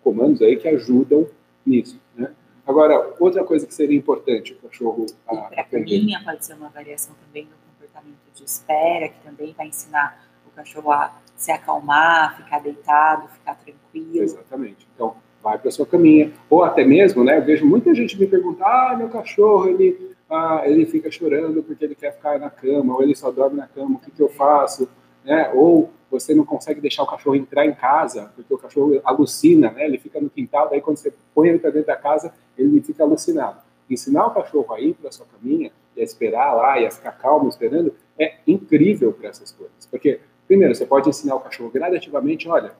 [0.04, 1.28] comandos aí que ajudam
[1.66, 2.32] nisso, né?
[2.66, 7.14] Agora, outra coisa que seria importante o cachorro a, para a pode ser uma variação
[7.26, 12.60] também do comportamento de espera, que também vai ensinar o cachorro a se acalmar, ficar
[12.60, 13.83] deitado, ficar tranquilo.
[13.93, 14.88] Exatamente.
[14.95, 16.32] Então, vai para sua caminha.
[16.49, 20.63] Ou até mesmo, né, eu vejo muita gente me perguntar, ah, meu cachorro, ele, ah,
[20.65, 23.95] ele fica chorando porque ele quer ficar na cama, ou ele só dorme na cama,
[23.95, 24.88] o que, que eu faço?
[25.23, 25.51] Né?
[25.53, 29.86] Ou você não consegue deixar o cachorro entrar em casa, porque o cachorro alucina, né?
[29.86, 33.03] ele fica no quintal, daí quando você põe ele para dentro da casa, ele fica
[33.03, 33.58] alucinado.
[33.89, 37.12] Ensinar o cachorro a ir para sua caminha, e a esperar lá, e a ficar
[37.12, 39.86] calmo esperando, é incrível para essas coisas.
[39.91, 42.73] Porque Primeiro, você pode ensinar o cachorro gradativamente, olha,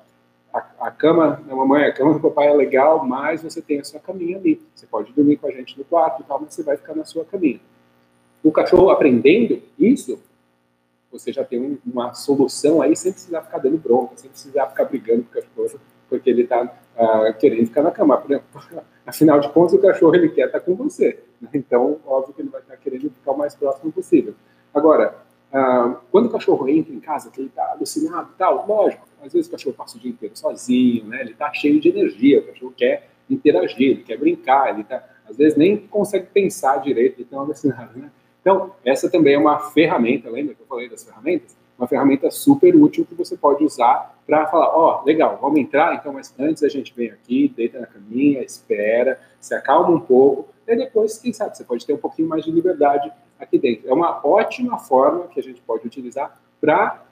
[0.54, 3.84] a, a, cama da mamãe, a cama do papai é legal, mas você tem a
[3.84, 4.62] sua caminha ali.
[4.76, 7.04] Você pode dormir com a gente no quarto e tal, mas você vai ficar na
[7.04, 7.60] sua caminha.
[8.44, 10.22] o cachorro aprendendo isso,
[11.12, 15.24] você já tem uma solução aí sem precisar ficar dando bronca, sem precisar ficar brigando
[15.24, 18.22] com o cachorro, porque ele está uh, ah, querendo ficar na cama.
[19.06, 21.20] Afinal de contas, o cachorro ele quer estar tá com você.
[21.42, 21.50] Né?
[21.54, 24.34] Então, óbvio que ele vai estar tá querendo ficar o mais próximo possível.
[24.74, 25.23] Agora,
[25.54, 29.32] uh, quando o cachorro entra em casa, que ele está alucinado e tal, lógico, às
[29.32, 31.22] vezes o cachorro passa o dia inteiro sozinho, né?
[31.22, 35.38] ele está cheio de energia, o cachorro quer interagir, ele quer brincar, ele tá, às
[35.38, 38.12] vezes nem consegue pensar direito, ele está alucinado, né?
[38.42, 41.56] Então, essa também é uma ferramenta, lembra que eu falei das ferramentas?
[41.78, 45.96] Uma ferramenta super útil que você pode usar para falar, ó, oh, legal, vamos entrar,
[45.96, 50.50] então, mas antes a gente vem aqui, deita na caminha, espera, se acalma um pouco,
[50.68, 53.90] e depois, quem sabe, você pode ter um pouquinho mais de liberdade aqui dentro.
[53.90, 57.04] É uma ótima forma que a gente pode utilizar para,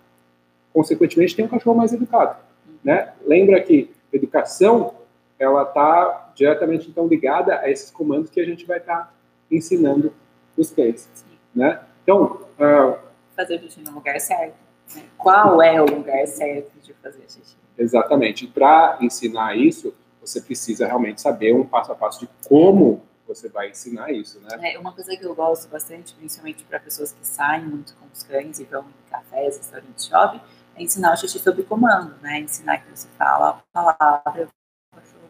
[0.73, 2.37] consequentemente, ter um cachorro mais educado.
[2.83, 3.13] Né?
[3.25, 4.93] Lembra que educação,
[5.37, 9.13] ela está diretamente, então, ligada a esses comandos que a gente vai estar tá
[9.49, 10.13] ensinando
[10.57, 11.09] os cães,
[11.55, 11.81] né?
[12.03, 12.97] Então, uh,
[13.35, 14.55] fazer xixi no lugar certo.
[14.95, 15.03] Né?
[15.17, 17.55] Qual é o lugar certo de fazer xixi?
[17.77, 18.47] Exatamente.
[18.47, 23.01] Para ensinar isso, você precisa realmente saber um passo a passo de como
[23.33, 24.73] você vai ensinar isso, né?
[24.73, 28.23] É uma coisa que eu gosto bastante, principalmente para pessoas que saem muito com os
[28.23, 30.41] cães e vão em cafés, restaurantes, shopping,
[30.75, 32.39] é ensinar o xixi sob comando, né?
[32.39, 34.47] Ensinar que você fala a palavra,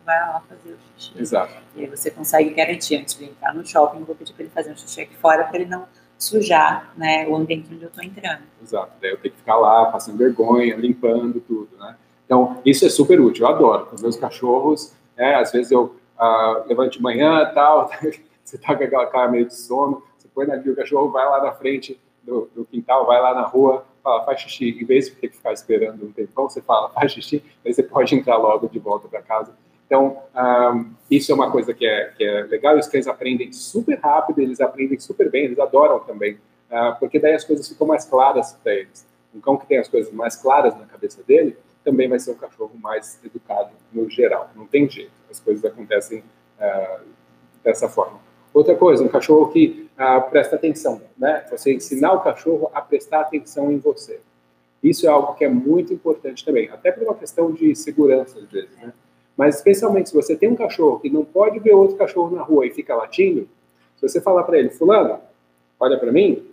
[0.06, 1.20] vai lá fazer o xixi.
[1.20, 1.54] Exato.
[1.76, 4.52] E aí você consegue garantir, antes de entrar no shopping, eu vou pedir para ele
[4.54, 5.88] fazer um xixi aqui fora para ele não
[6.18, 8.44] sujar né, o ambiente onde eu estou entrando.
[8.62, 8.92] Exato.
[9.02, 11.96] Daí eu tenho que ficar lá, passando vergonha, limpando tudo, né?
[12.26, 13.88] Então, isso é super útil, eu adoro.
[13.88, 17.90] Com meus cachorros, é, às vezes eu uh, levanto de manhã tal,
[18.44, 21.26] você tá com aquela cara meio de sono, você põe na guia, o cachorro vai
[21.28, 24.78] lá na frente do, do, quintal, vai lá na rua, fala, faz xixi.
[24.82, 27.82] Em vez de ter que ficar esperando um tempão, você fala, faz xixi, aí você
[27.82, 29.52] pode entrar logo de volta para casa
[29.92, 30.20] então,
[31.10, 34.62] isso é uma coisa que é, que é legal, os cães aprendem super rápido, eles
[34.62, 36.36] aprendem super bem, eles adoram também,
[36.72, 39.06] uh, porque daí as coisas ficam mais claras para eles.
[39.36, 42.36] Um cão que tem as coisas mais claras na cabeça dele, também vai ser um
[42.36, 46.20] cachorro mais educado no geral, não tem jeito, as coisas acontecem
[46.60, 47.06] uh,
[47.64, 48.20] dessa forma.
[48.54, 51.46] Outra coisa, um cachorro que uh, presta atenção, né?
[51.50, 54.20] Você ensinar o cachorro a prestar atenção em você.
[54.84, 58.50] Isso é algo que é muito importante também, até por uma questão de segurança, às
[58.50, 58.92] vezes, né?
[59.38, 62.66] Mas especialmente se você tem um cachorro que não pode ver outro cachorro na rua
[62.66, 63.48] e fica latindo,
[63.96, 65.20] se você falar para ele, fulano,
[65.80, 66.46] olha para mim,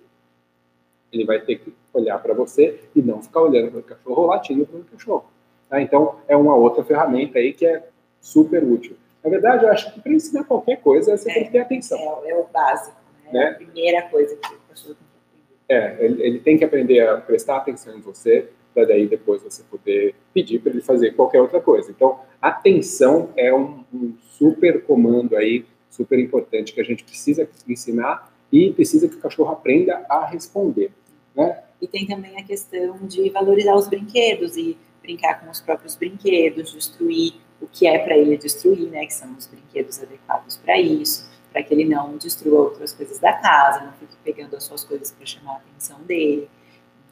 [1.13, 4.27] ele vai ter que olhar para você e não ficar olhando para o cachorro ou
[4.29, 5.25] latindo para o cachorro.
[5.69, 5.81] Tá?
[5.81, 7.89] Então, é uma outra ferramenta aí que é
[8.21, 8.97] super útil.
[9.23, 11.99] Na verdade, eu acho que para ensinar qualquer coisa, você é, tem que ter atenção.
[12.25, 13.33] É, é o básico, né?
[13.33, 13.45] né?
[13.45, 16.01] É a primeira coisa que o cachorro tem que aprender.
[16.01, 19.63] É, ele, ele tem que aprender a prestar atenção em você, para daí depois você
[19.65, 21.91] poder pedir para ele fazer qualquer outra coisa.
[21.91, 28.33] Então, atenção é um, um, super comando aí, super importante que a gente precisa ensinar
[28.53, 30.93] e precisa que o cachorro aprenda a responder.
[31.35, 31.61] Né?
[31.83, 36.73] E tem também a questão de valorizar os brinquedos e brincar com os próprios brinquedos,
[36.73, 41.29] destruir o que é para ele destruir, né, que são os brinquedos adequados para isso,
[41.53, 45.11] para que ele não destrua outras coisas da casa, não fique pegando as suas coisas
[45.11, 46.49] para chamar a atenção dele.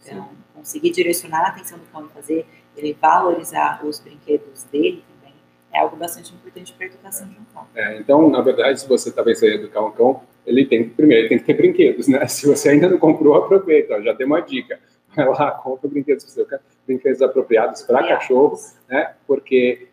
[0.04, 0.36] Então, Sim.
[0.54, 5.34] conseguir direcionar a atenção do cão e fazer ele valorizar os brinquedos dele também
[5.72, 7.66] é algo bastante importante para a educação de um cão.
[7.74, 11.28] É, então, na verdade, se você talvez vai educar um cão, ele tem primeiro ele
[11.28, 12.24] tem que ter brinquedos, né?
[12.28, 13.96] Se você ainda não comprou, aproveita.
[13.96, 14.78] Ó, já tem uma dica.
[15.14, 18.08] Vai lá, compra brinquedos para seu brinquedos apropriados para é.
[18.08, 19.14] cachorros, né?
[19.26, 19.88] Porque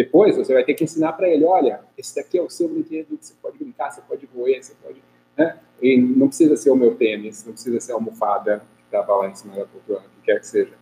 [0.00, 3.18] depois você vai ter que ensinar para ele, olha, esse daqui é o seu brinquedo,
[3.20, 5.02] você pode brincar, você pode roer, você pode,
[5.36, 5.58] né?
[5.82, 9.34] E não precisa ser o meu tênis, não precisa ser a almofada, estava lá em
[9.34, 10.72] cima da poltrona, o que quer que seja,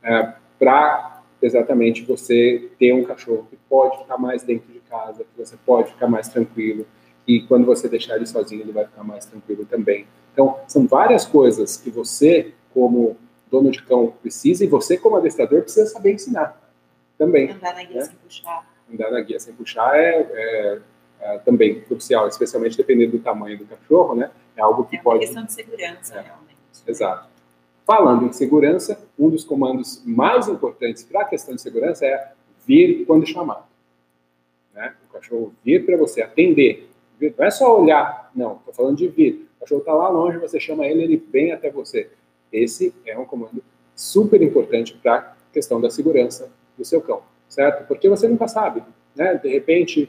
[0.00, 5.44] é, para exatamente você ter um cachorro que pode ficar mais dentro de casa, que
[5.44, 6.86] você pode ficar mais tranquilo,
[7.26, 10.06] e quando você deixar ele sozinho, ele vai ficar mais tranquilo também.
[10.32, 13.16] Então, são várias coisas que você, como
[13.50, 16.67] dono de cão, precisa, e você, como adestrador, precisa saber ensinar
[17.18, 17.50] também.
[17.50, 18.04] Andar na guia né?
[18.04, 18.66] sem puxar.
[18.90, 20.80] Andar na guia sem puxar é, é,
[21.20, 24.30] é, também crucial, especialmente dependendo do tamanho do cachorro, né?
[24.56, 25.20] É algo que é uma pode...
[25.20, 26.22] questão de segurança, é.
[26.22, 26.56] realmente.
[26.86, 27.28] Exato.
[27.84, 32.32] Falando em segurança, um dos comandos mais importantes para a questão de segurança é
[32.66, 33.64] vir quando chamado.
[34.74, 34.94] Né?
[35.08, 36.88] O cachorro vir para você, atender.
[37.20, 39.48] Não é só olhar, não, estou falando de vir.
[39.56, 42.10] O cachorro está lá longe, você chama ele, ele vem até você.
[42.52, 43.62] Esse é um comando
[43.94, 47.86] super importante para a questão da segurança do seu cão, certo?
[47.86, 48.82] Porque você nunca sabe,
[49.14, 49.34] né?
[49.34, 50.08] De repente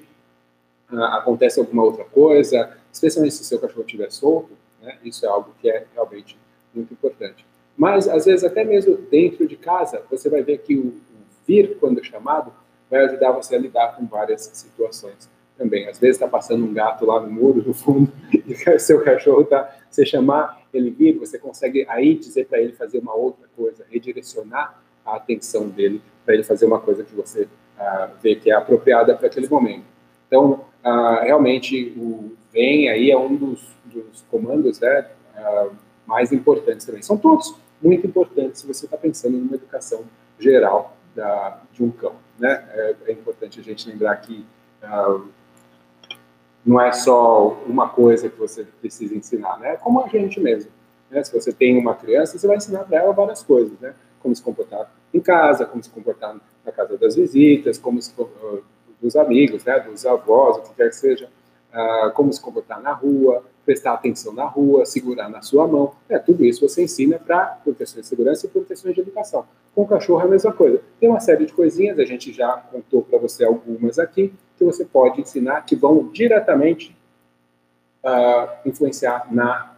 [0.91, 4.51] ah, acontece alguma outra coisa, especialmente se o seu cachorro estiver solto,
[4.81, 4.97] né?
[5.03, 6.37] Isso é algo que é realmente
[6.73, 7.45] muito importante.
[7.75, 10.93] Mas, às vezes, até mesmo dentro de casa, você vai ver que o,
[11.47, 12.53] vir quando chamado
[12.89, 15.29] vai ajudar você a lidar com várias situações.
[15.57, 15.89] também.
[15.89, 19.41] Às vezes está passando um gato lá no muro, no fundo, e o seu cachorro
[19.41, 19.77] está.
[19.89, 24.81] Você chamar, ele vir, você consegue aí dizer para ele fazer uma outra coisa, redirecionar
[25.13, 29.15] a atenção dele para ele fazer uma coisa que você uh, vê que é apropriada
[29.15, 29.85] para aquele momento.
[30.27, 35.71] Então, uh, realmente, o vem aí é um dos, dos comandos né, uh,
[36.05, 37.01] mais importantes também.
[37.01, 40.03] São todos muito importantes se você está pensando numa educação
[40.39, 42.13] geral da, de um cão.
[42.37, 42.63] Né?
[42.73, 44.45] É, é importante a gente lembrar que
[46.65, 49.73] não é só uma coisa que você precisa ensinar, né?
[49.73, 50.71] É como a gente mesmo.
[51.09, 51.23] Né?
[51.23, 53.93] Se você tem uma criança, você vai ensinar para ela várias coisas, né?
[54.21, 58.63] Como se comportar em casa, como se comportar na casa das visitas, como se uh,
[59.01, 59.79] dos amigos, né?
[59.79, 61.29] Dos avós, o que quer que seja,
[61.73, 65.93] uh, como se comportar na rua, prestar atenção na rua, segurar na sua mão.
[66.07, 69.45] É, tudo isso você ensina para proteção de segurança e proteção de educação.
[69.75, 70.81] Com o cachorro é a mesma coisa.
[70.99, 74.83] Tem uma série de coisinhas, a gente já contou para você algumas aqui, que você
[74.83, 76.97] pode ensinar que vão diretamente
[78.03, 79.75] uh, influenciar na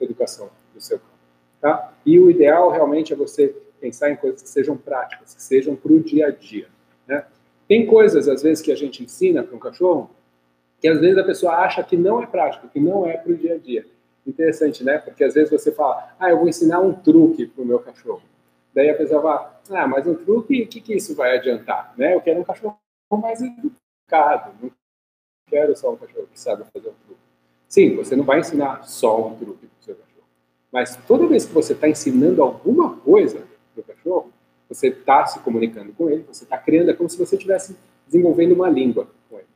[0.00, 1.08] educação do seu cão.
[1.60, 1.92] Tá?
[2.04, 5.92] E o ideal realmente é você pensar em coisas que sejam práticas, que sejam para
[5.92, 6.68] o dia a dia.
[7.06, 7.24] Né?
[7.66, 10.10] Tem coisas, às vezes, que a gente ensina para um cachorro
[10.80, 13.36] que às vezes a pessoa acha que não é prático, que não é para o
[13.36, 13.86] dia a dia.
[14.26, 14.98] Interessante, né?
[14.98, 18.22] Porque às vezes você fala, ah, eu vou ensinar um truque para o meu cachorro.
[18.74, 21.92] Daí a pessoa fala, ah, mas um truque, o que, que isso vai adiantar?
[21.98, 22.14] Né?
[22.14, 22.78] Eu quero um cachorro
[23.12, 24.70] mais educado, não
[25.46, 27.20] quero só um cachorro que sabe fazer um truque.
[27.68, 30.26] Sim, você não vai ensinar só um truque para o seu cachorro.
[30.72, 33.42] Mas toda vez que você está ensinando alguma coisa
[33.74, 34.32] para o cachorro,
[34.68, 38.52] você está se comunicando com ele, você está criando, é como se você estivesse desenvolvendo
[38.52, 39.48] uma língua com ele.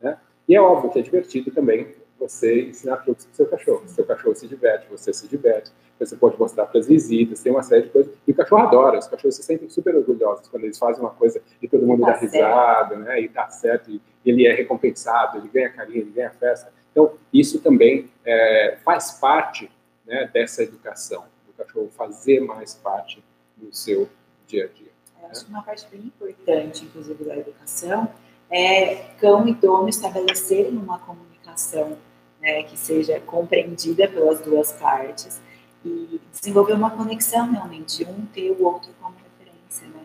[0.00, 0.18] Né?
[0.48, 3.82] E é óbvio que é divertido também você ensinar truques para o seu cachorro.
[3.86, 7.62] Seu cachorro se diverte, você se diverte, você pode mostrar para as visitas, tem uma
[7.62, 8.12] série de coisas.
[8.26, 11.40] E o cachorro adora, os cachorros se sentem super orgulhosos quando eles fazem uma coisa
[11.62, 13.20] e todo mundo tá dá risada, né?
[13.20, 16.72] E tá certo, e ele é recompensado, ele ganha carinho, ele ganha festa.
[16.92, 19.70] Então, isso também é, faz parte
[20.06, 23.22] né, dessa educação, do cachorro fazer mais parte
[23.60, 24.08] do seu
[24.46, 24.90] dia a dia.
[25.22, 28.08] Eu acho que uma parte bem importante, inclusive, da educação
[28.50, 31.98] é cão e dono estabelecerem uma comunicação
[32.40, 35.40] né, que seja compreendida pelas duas partes
[35.84, 40.04] e desenvolver uma conexão realmente, um ter o outro como referência, né?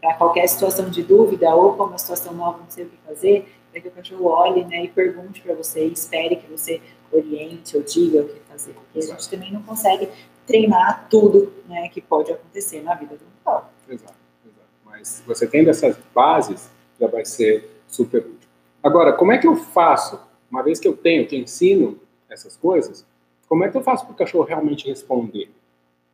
[0.00, 3.54] Para qualquer situação de dúvida ou como uma situação nova, não sei o que fazer,
[3.70, 7.76] para que o cachorro olhe né, e pergunte para você, e espere que você oriente
[7.76, 10.08] ou diga o que fazer, porque a gente também não consegue
[10.46, 13.64] treinar tudo né, que pode acontecer na vida do cão.
[13.88, 14.68] Exato, exato.
[14.84, 18.48] Mas você tendo essas bases, já vai ser super útil.
[18.82, 23.06] Agora, como é que eu faço, uma vez que eu tenho, que ensino essas coisas,
[23.48, 25.50] como é que eu faço para o cachorro realmente responder?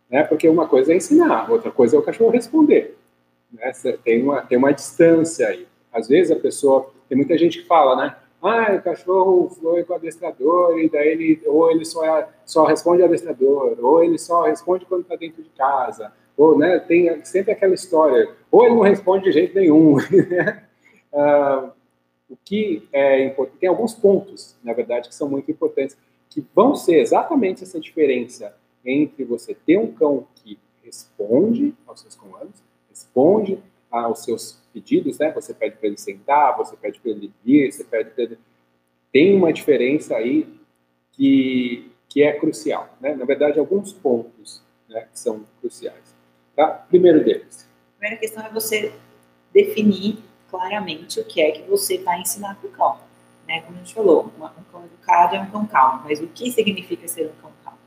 [0.08, 0.24] Né?
[0.24, 2.96] Porque uma coisa é ensinar, outra coisa é o cachorro responder.
[3.52, 3.72] Né?
[4.04, 5.66] Tem, uma, tem uma distância aí.
[5.92, 8.16] Às vezes a pessoa, tem muita gente que fala, né?
[8.42, 12.64] Ah, o cachorro foi com o adestrador e daí ele, ou ele só, é, só
[12.64, 17.52] responde adestrador, ou ele só responde quando está dentro de casa, ou, né, tem sempre
[17.52, 19.96] aquela história, ou ele não responde de jeito nenhum,
[20.30, 20.64] né?
[21.12, 21.70] Uh,
[22.30, 25.98] o que é importante, tem alguns pontos, na verdade, que são muito importantes,
[26.30, 32.14] que vão ser exatamente essa diferença entre você ter um cão que responde aos seus
[32.14, 33.58] comandos, responde
[33.90, 35.32] aos seus pedidos, né?
[35.32, 38.38] Você pede para ele sentar, você pede para ele vir, você pede para ele.
[39.12, 40.48] Tem uma diferença aí
[41.12, 43.14] que, que é crucial, né?
[43.14, 46.14] Na verdade, alguns pontos né, que são cruciais.
[46.54, 46.66] Tá?
[46.66, 47.68] Primeiro deles.
[47.96, 48.92] A primeira questão é você
[49.52, 52.98] definir claramente o que é que você vai ensinar para o cão.
[53.46, 53.60] Né?
[53.62, 57.06] Como a gente falou, um cão educado é um cão calmo, mas o que significa
[57.08, 57.78] ser um cão calmo?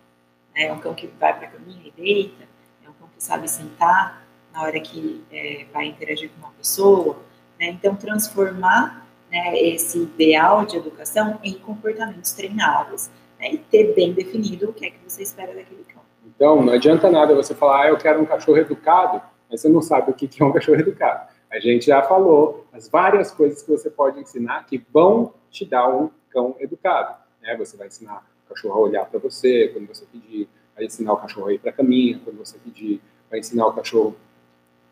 [0.56, 2.44] É um cão que vai para a caminha e deita,
[2.86, 4.23] é um cão que sabe sentar
[4.54, 7.18] na hora que é, vai interagir com uma pessoa.
[7.60, 7.70] Né?
[7.70, 13.54] Então, transformar né, esse ideal de educação em comportamentos treináveis né?
[13.54, 16.04] e ter bem definido o que é que você espera daquele cão.
[16.26, 19.82] Então, não adianta nada você falar, ah, eu quero um cachorro educado, mas você não
[19.82, 21.28] sabe o que é um cachorro educado.
[21.52, 25.88] A gente já falou as várias coisas que você pode ensinar que vão te dar
[25.88, 27.16] um cão educado.
[27.42, 27.56] Né?
[27.58, 31.18] Você vai ensinar o cachorro a olhar para você quando você pedir, vai ensinar o
[31.18, 34.16] cachorro a ir para a caminha quando você pedir, vai ensinar o cachorro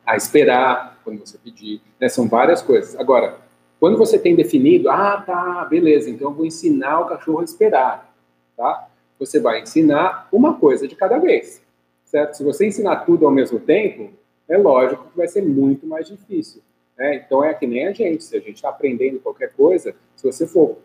[0.06, 1.82] a esperar quando você pedir.
[2.00, 2.10] Né?
[2.10, 2.96] São várias coisas.
[3.00, 3.38] Agora,
[3.80, 8.14] quando você tem definido, ah, tá, beleza, então eu vou ensinar o cachorro a esperar,
[8.56, 8.88] tá?
[9.18, 11.62] Você vai ensinar uma coisa de cada vez,
[12.06, 12.36] certo?
[12.36, 14.12] Se você ensinar tudo ao mesmo tempo,
[14.48, 16.62] é lógico que vai ser muito mais difícil.
[16.98, 17.16] Né?
[17.16, 20.46] Então é que nem a gente, se a gente está aprendendo qualquer coisa, se você
[20.46, 20.78] for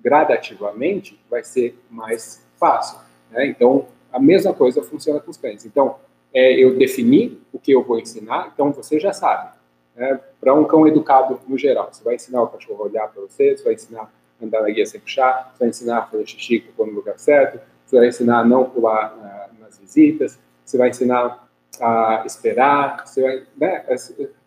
[0.00, 2.98] gradativamente, vai ser mais fácil.
[3.30, 3.46] Né?
[3.46, 5.64] Então a mesma coisa funciona com os cães.
[5.66, 5.96] Então
[6.34, 9.56] é, eu defini o que eu vou ensinar, então você já sabe.
[9.94, 10.20] Né?
[10.40, 13.56] Para um cão educado no geral, você vai ensinar o cachorro a olhar para você,
[13.56, 16.84] você vai ensinar andar na guia sem puxar, você vai ensinar a fazer xixi no
[16.86, 21.48] lugar certo, você vai ensinar a não pular uh, nas visitas, você vai ensinar
[21.80, 23.84] a esperar, você vai, né,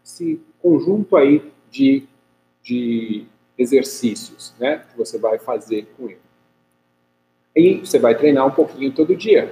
[0.04, 2.08] esse conjunto aí de,
[2.62, 3.26] de
[3.58, 6.20] exercícios, né, que você vai fazer com ele.
[7.56, 9.52] E você vai treinar um pouquinho todo dia.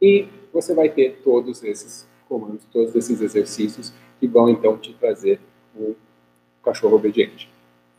[0.00, 5.38] E você vai ter todos esses comandos, todos esses exercícios que vão então te trazer
[5.76, 5.94] um
[6.64, 7.50] cachorro obediente.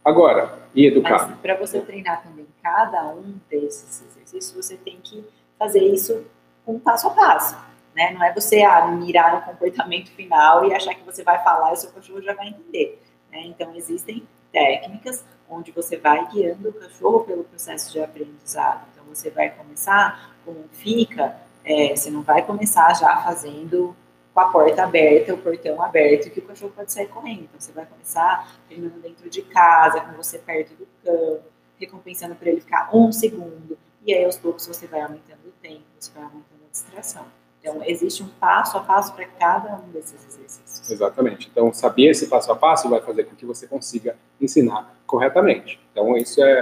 [0.03, 1.37] Agora, e educar.
[1.41, 5.23] Para você treinar também cada um desses exercícios, você tem que
[5.59, 6.25] fazer isso
[6.65, 7.57] um passo a passo.
[7.95, 8.11] Né?
[8.11, 11.73] Não é você ah, mirar no comportamento final e achar que você vai falar e
[11.73, 13.01] o seu cachorro já vai entender.
[13.31, 13.41] Né?
[13.45, 18.85] Então, existem técnicas onde você vai guiando o cachorro pelo processo de aprendizado.
[18.91, 21.37] Então, você vai começar com fica,
[21.67, 23.93] é, você não vai começar já fazendo
[24.33, 27.41] com a porta aberta, o portão aberto, que o cachorro pode sair correndo.
[27.41, 31.39] Então, você vai começar treinando dentro de casa, com você perto do cão,
[31.77, 33.77] recompensando para ele ficar um segundo.
[34.05, 37.25] E aí, aos poucos, você vai aumentando o tempo, você vai aumentando a distração.
[37.59, 40.89] Então, existe um passo a passo para cada um desses exercícios.
[40.89, 41.49] Exatamente.
[41.51, 45.77] Então, saber esse passo a passo vai fazer com que você consiga ensinar corretamente.
[45.91, 46.55] Então, isso é, é,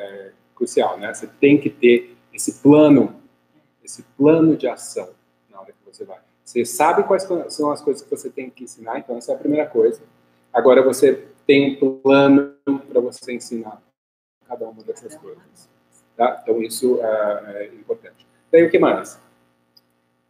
[0.00, 1.14] é crucial, né?
[1.14, 3.23] Você tem que ter esse plano,
[3.84, 5.10] esse plano de ação
[5.50, 6.18] na hora que você vai.
[6.44, 9.38] Você sabe quais são as coisas que você tem que ensinar, então essa é a
[9.38, 10.02] primeira coisa.
[10.52, 12.54] Agora você tem um plano
[12.88, 13.82] para você ensinar
[14.46, 15.68] cada uma dessas coisas.
[16.16, 16.40] Tá?
[16.42, 18.26] Então isso é, é importante.
[18.50, 19.18] Daí o que mais?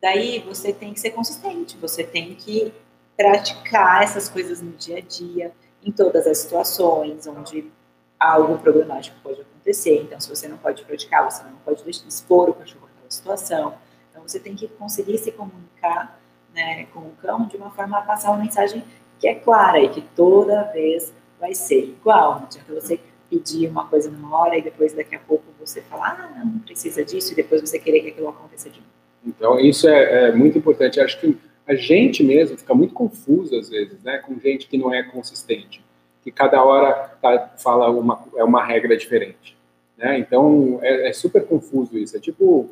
[0.01, 2.73] Daí você tem que ser consistente, você tem que
[3.17, 7.71] praticar essas coisas no dia a dia, em todas as situações onde
[8.19, 10.03] algo problemático pode acontecer.
[10.03, 12.84] Então, se você não pode praticar, você não pode expor o cachorro
[13.15, 13.75] situação.
[14.11, 16.21] Então, você tem que conseguir se comunicar
[16.55, 18.85] né, com o cão de uma forma a passar uma mensagem
[19.19, 22.41] que é clara e que toda vez vai ser igual.
[22.41, 26.31] Não adianta você pedir uma coisa numa hora e depois daqui a pouco você falar,
[26.37, 28.93] ah, não precisa disso, e depois você querer que aquilo aconteça de novo.
[29.27, 31.01] Então, isso é, é muito importante.
[31.01, 34.93] Acho que a gente mesmo fica muito confuso às vezes, né, com gente que não
[34.93, 35.83] é consistente,
[36.23, 39.57] que cada hora tá, fala uma é uma regra diferente,
[39.97, 40.19] né?
[40.19, 42.17] Então é, é super confuso isso.
[42.17, 42.71] É tipo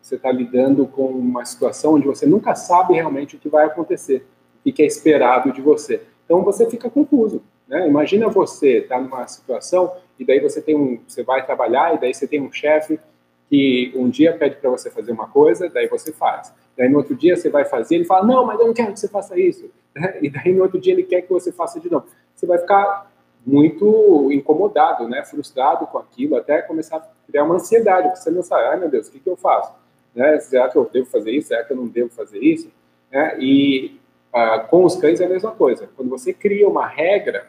[0.00, 4.26] você está lidando com uma situação onde você nunca sabe realmente o que vai acontecer,
[4.64, 6.02] o que é esperado de você.
[6.24, 7.42] Então você fica confuso.
[7.66, 7.88] Né?
[7.88, 12.00] Imagina você estar tá numa situação e daí você tem um, você vai trabalhar e
[12.00, 12.98] daí você tem um chefe
[13.48, 16.52] que um dia pede para você fazer uma coisa, daí você faz.
[16.76, 19.00] Daí no outro dia você vai fazer, ele fala, não, mas eu não quero que
[19.00, 19.70] você faça isso.
[20.20, 22.06] E daí no outro dia ele quer que você faça de novo.
[22.34, 23.10] Você vai ficar
[23.46, 28.42] muito incomodado, né, frustrado com aquilo, até começar a criar uma ansiedade, porque você não
[28.42, 29.72] sabe, ai meu Deus, o que, que eu faço?
[30.14, 30.38] Né?
[30.40, 31.48] Será que eu devo fazer isso?
[31.48, 32.70] Será que eu não devo fazer isso?
[33.10, 33.36] Né?
[33.38, 34.00] E
[34.32, 35.88] ah, com os cães é a mesma coisa.
[35.96, 37.46] Quando você cria uma regra,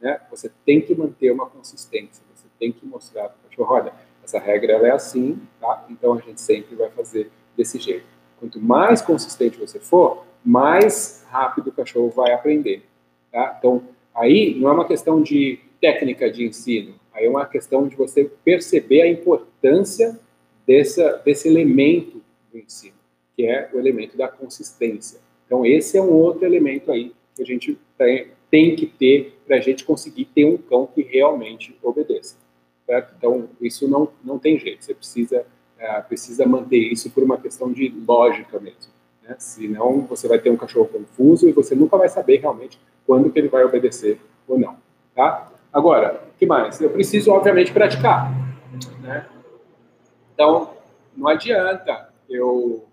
[0.00, 3.92] né, você tem que manter uma consistência, você tem que mostrar para o cachorro, olha,
[4.24, 5.84] essa regra é assim, tá?
[5.88, 8.04] Então a gente sempre vai fazer desse jeito.
[8.40, 12.84] Quanto mais consistente você for, mais rápido o cachorro vai aprender,
[13.30, 13.54] tá?
[13.58, 13.82] Então
[14.16, 18.24] aí não é uma questão de técnica de ensino, aí é uma questão de você
[18.44, 20.18] perceber a importância
[20.66, 22.96] dessa, desse elemento do ensino,
[23.36, 25.20] que é o elemento da consistência.
[25.44, 29.56] Então esse é um outro elemento aí que a gente tem, tem que ter para
[29.56, 32.36] a gente conseguir ter um cão que realmente obedeça.
[32.86, 33.14] Certo?
[33.18, 35.44] Então, isso não, não tem jeito, você precisa,
[35.76, 38.92] é, precisa manter isso por uma questão de lógica mesmo.
[39.22, 39.34] Né?
[39.38, 43.38] Senão, você vai ter um cachorro confuso e você nunca vai saber realmente quando que
[43.38, 44.76] ele vai obedecer ou não.
[45.14, 45.48] Tá?
[45.72, 46.80] Agora, o que mais?
[46.80, 48.30] Eu preciso, obviamente, praticar.
[49.00, 49.26] Né?
[50.34, 50.70] Então,
[51.16, 52.84] não adianta eu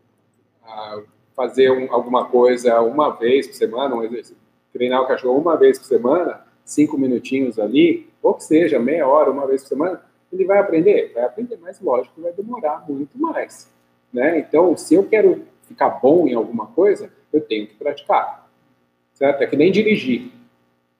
[0.63, 1.01] ah,
[1.35, 4.37] fazer um, alguma coisa uma vez por semana, um exercício,
[4.71, 9.31] treinar o cachorro uma vez por semana, cinco minutinhos ali, ou que seja, meia hora,
[9.31, 11.11] uma vez por semana, ele vai aprender?
[11.13, 13.71] Vai aprender, mas lógico, vai demorar muito mais.
[14.11, 14.39] Né?
[14.39, 18.42] Então, se eu quero ficar bom em alguma coisa, eu tenho que praticar.
[19.23, 19.41] Certo?
[19.41, 20.33] É que nem dirigir.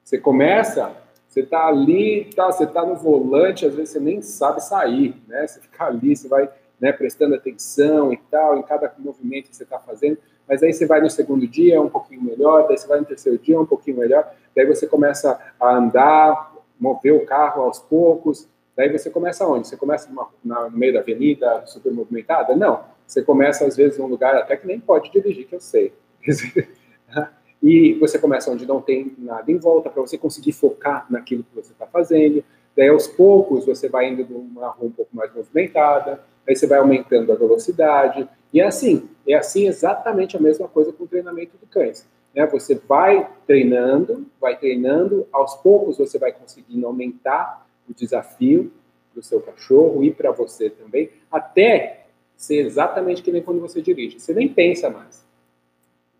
[0.02, 0.90] Você começa,
[1.28, 5.46] você está ali, tá, você está no volante, às vezes você nem sabe sair, né?
[5.46, 6.48] Você fica ali, você vai
[6.80, 10.16] né, prestando atenção e tal, em cada movimento que você está fazendo,
[10.48, 13.38] mas aí você vai no segundo dia, um pouquinho melhor, daí você vai no terceiro
[13.38, 18.48] dia, um pouquinho melhor, daí você começa a andar, mover o carro aos poucos.
[18.74, 19.68] Daí você começa onde?
[19.68, 22.56] Você começa numa, na, no meio da avenida, super movimentada?
[22.56, 22.84] Não.
[23.06, 25.92] Você começa, às vezes, num lugar até que nem pode dirigir, que eu sei.
[27.64, 31.54] e você começa onde não tem nada em volta, para você conseguir focar naquilo que
[31.54, 32.44] você está fazendo.
[32.76, 36.78] Daí, aos poucos, você vai indo numa rua um pouco mais movimentada, aí você vai
[36.78, 38.28] aumentando a velocidade.
[38.52, 42.06] E é assim, é assim exatamente a mesma coisa com o treinamento de cães.
[42.34, 42.46] Né?
[42.48, 48.70] Você vai treinando, vai treinando, aos poucos você vai conseguindo aumentar o desafio
[49.10, 53.80] para o seu cachorro e para você também, até ser exatamente que nem quando você
[53.80, 54.20] dirige.
[54.20, 55.23] Você nem pensa mais.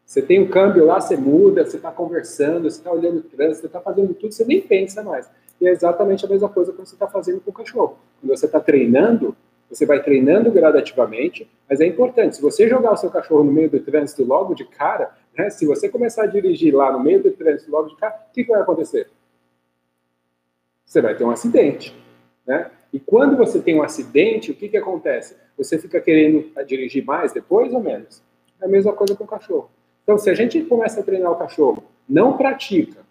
[0.05, 3.63] Você tem um câmbio lá, você muda, você está conversando, você está olhando o trânsito,
[3.63, 5.29] você está fazendo tudo, você nem pensa mais.
[5.61, 7.99] E é exatamente a mesma coisa que você está fazendo com o cachorro.
[8.21, 9.35] Quando você está treinando,
[9.69, 13.71] você vai treinando gradativamente, mas é importante, se você jogar o seu cachorro no meio
[13.71, 17.31] do trânsito logo de cara, né, se você começar a dirigir lá no meio do
[17.31, 19.09] trânsito logo de cara, o que, que vai acontecer?
[20.85, 21.97] Você vai ter um acidente.
[22.47, 22.71] Né?
[22.93, 25.37] E quando você tem um acidente, o que, que acontece?
[25.57, 28.23] Você fica querendo dirigir mais depois ou menos?
[28.61, 29.71] É a mesma coisa com o cachorro.
[30.05, 33.03] Então, se a gente começa a treinar o cachorro, não pratica,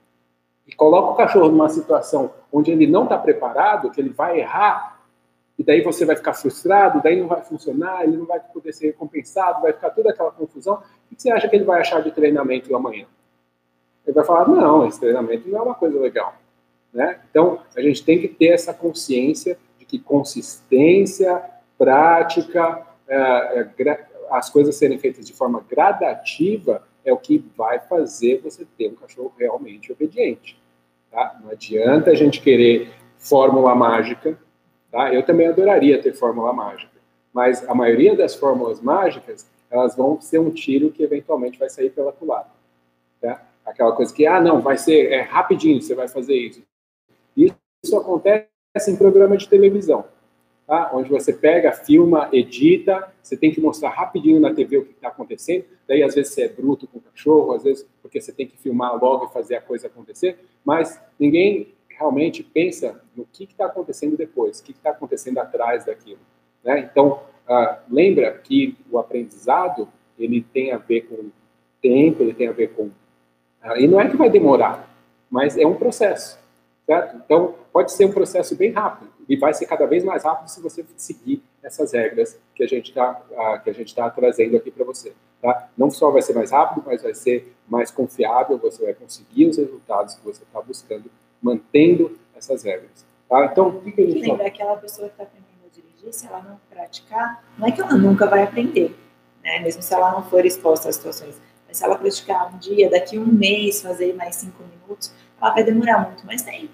[0.66, 5.02] e coloca o cachorro numa situação onde ele não está preparado, que ele vai errar,
[5.58, 8.88] e daí você vai ficar frustrado, daí não vai funcionar, ele não vai poder ser
[8.88, 10.76] recompensado, vai ficar toda aquela confusão,
[11.12, 13.06] o que você acha que ele vai achar de treinamento amanhã?
[14.06, 16.36] Ele vai falar, não, esse treinamento não é uma coisa legal.
[16.94, 17.20] Né?
[17.30, 21.44] Então, a gente tem que ter essa consciência de que consistência,
[21.78, 23.64] prática, é, é,
[24.30, 28.96] as coisas serem feitas de forma gradativa é o que vai fazer você ter um
[28.96, 30.58] cachorro realmente obediente.
[31.12, 31.40] Tá?
[31.44, 34.38] Não adianta a gente querer fórmula mágica.
[34.92, 35.14] Tá?
[35.14, 36.92] Eu também adoraria ter fórmula mágica,
[37.34, 41.90] mas a maioria das fórmulas mágicas elas vão ser um tiro que eventualmente vai sair
[41.90, 42.54] pela culatra.
[43.20, 43.42] Tá?
[43.66, 46.62] Aquela coisa que, ah, não, vai ser é, rapidinho, você vai fazer isso.
[47.36, 48.48] Isso acontece
[48.88, 50.06] em programa de televisão,
[50.74, 50.90] tá?
[50.92, 55.10] onde você pega, filma, edita, você tem que mostrar rapidinho na TV o que está
[55.10, 58.48] acontecendo, daí às vezes você é bruto com o cachorro, às vezes porque você tem
[58.48, 63.68] que filmar logo e fazer a coisa acontecer, mas ninguém realmente pensa no que está
[63.68, 66.18] acontecendo depois, o que está acontecendo atrás daquilo.
[66.64, 66.90] Né?
[66.92, 71.30] Então, uh, lembra que o aprendizado ele tem a ver com
[71.84, 72.86] tempo, ele tem a ver com...
[72.86, 74.92] Uh, e não é que vai demorar,
[75.30, 76.43] mas é um processo
[76.86, 77.18] certo?
[77.18, 80.62] Então, pode ser um processo bem rápido e vai ser cada vez mais rápido se
[80.62, 83.14] você seguir essas regras que a gente está
[83.64, 85.70] que a gente está trazendo aqui para você, tá?
[85.78, 88.58] Não só vai ser mais rápido, mas vai ser mais confiável.
[88.58, 91.10] Você vai conseguir os resultados que você está buscando,
[91.42, 93.46] mantendo essas regras, tá?
[93.46, 96.28] Então, o que, que a gente lembra aquela pessoa que está aprendendo a dirigir, se
[96.28, 98.96] ela não praticar, não é que ela nunca vai aprender,
[99.42, 99.60] né?
[99.60, 103.18] Mesmo se ela não for exposta às situações, mas se ela praticar um dia, daqui
[103.18, 105.14] um mês, fazer mais cinco minutos
[105.44, 106.72] ela vai demorar muito mais tempo.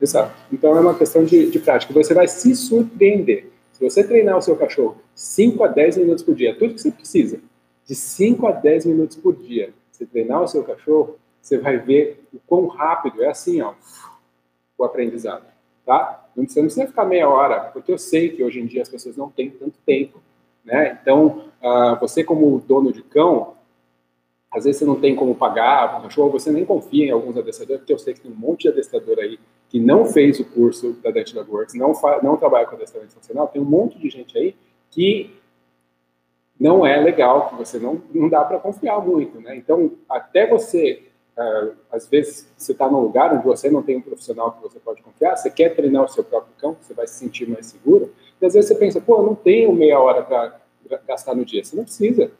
[0.00, 0.34] Exato.
[0.52, 1.94] Então é uma questão de, de prática.
[1.94, 3.50] Você vai se surpreender.
[3.72, 6.90] Se você treinar o seu cachorro 5 a 10 minutos por dia, tudo que você
[6.90, 7.40] precisa,
[7.86, 12.24] de 5 a 10 minutos por dia, você treinar o seu cachorro, você vai ver
[12.32, 13.74] o quão rápido é assim, ó,
[14.76, 15.44] o aprendizado,
[15.86, 16.28] tá?
[16.36, 18.88] Não precisa, não precisa ficar meia hora, porque eu sei que hoje em dia as
[18.88, 20.20] pessoas não têm tanto tempo,
[20.64, 20.98] né?
[21.00, 23.54] Então, uh, você como dono de cão,
[24.52, 27.80] às vezes você não tem como pagar o cachorro, você nem confia em alguns adestradores,
[27.80, 29.38] porque eu sei que tem um monte de adestrador aí
[29.68, 31.92] que não fez o curso da Dent Works, não,
[32.22, 34.56] não trabalha com adestramento funcional, tem um monte de gente aí
[34.90, 35.38] que
[36.58, 39.56] não é legal, que você não, não dá para confiar muito, né?
[39.56, 41.04] Então, até você,
[41.38, 44.78] uh, às vezes, você está num lugar onde você não tem um profissional que você
[44.78, 48.12] pode confiar, você quer treinar o seu próprio cão, você vai se sentir mais seguro,
[48.42, 50.60] e às vezes você pensa, pô, eu não tenho meia hora para
[51.06, 51.62] gastar no dia.
[51.64, 52.30] Você não precisa.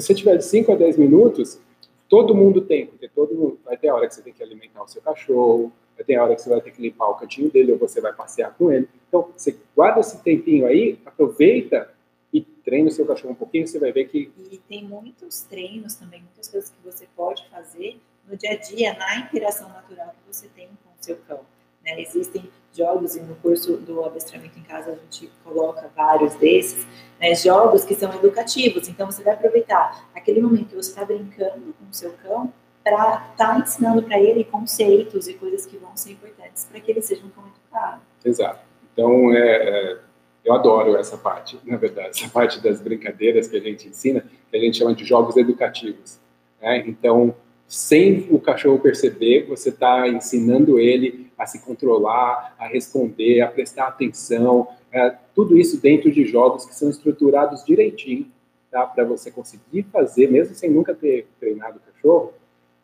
[0.00, 1.58] Se você tiver de 5 a 10 minutos,
[2.08, 4.82] todo mundo tem, porque todo mundo vai ter a hora que você tem que alimentar
[4.82, 7.50] o seu cachorro, vai ter a hora que você vai ter que limpar o cantinho
[7.50, 8.88] dele, ou você vai passear com ele.
[9.08, 11.90] Então, você guarda esse tempinho aí, aproveita
[12.32, 14.30] e treina o seu cachorro um pouquinho, você vai ver que.
[14.50, 18.94] E tem muitos treinos também, muitas coisas que você pode fazer no dia a dia,
[18.94, 21.40] na interação natural que você tem com o seu cão.
[21.88, 22.02] Né?
[22.02, 26.86] Existem jogos, e no curso do adestramento em casa a gente coloca vários desses,
[27.18, 27.34] né?
[27.34, 28.88] jogos que são educativos.
[28.88, 32.52] Então você vai aproveitar aquele momento que você está brincando com o seu cão
[32.84, 36.90] para estar tá ensinando para ele conceitos e coisas que vão ser importantes para que
[36.90, 38.02] ele seja um cão educado.
[38.24, 38.60] Exato.
[38.92, 39.98] Então, é, é,
[40.44, 44.56] eu adoro essa parte, na verdade, essa parte das brincadeiras que a gente ensina, que
[44.56, 46.18] a gente chama de jogos educativos.
[46.60, 46.84] Né?
[46.86, 47.34] Então,
[47.68, 53.88] sem o cachorro perceber, você está ensinando ele a se controlar, a responder, a prestar
[53.88, 58.26] atenção, é, tudo isso dentro de jogos que são estruturados direitinho,
[58.70, 58.86] tá?
[58.86, 62.32] para você conseguir fazer, mesmo sem nunca ter treinado o cachorro,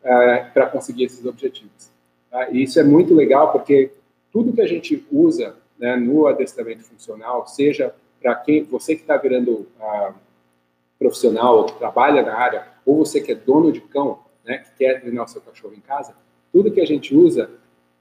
[0.03, 1.89] é, para conseguir esses objetivos.
[2.29, 2.51] Tá?
[2.51, 3.91] E isso é muito legal porque
[4.31, 9.17] tudo que a gente usa né, no adestramento funcional, seja para quem você que está
[9.17, 10.13] virando ah,
[10.97, 14.77] profissional ou que trabalha na área, ou você que é dono de cão, né, que
[14.77, 16.15] quer treinar o seu cachorro em casa,
[16.51, 17.49] tudo que a gente usa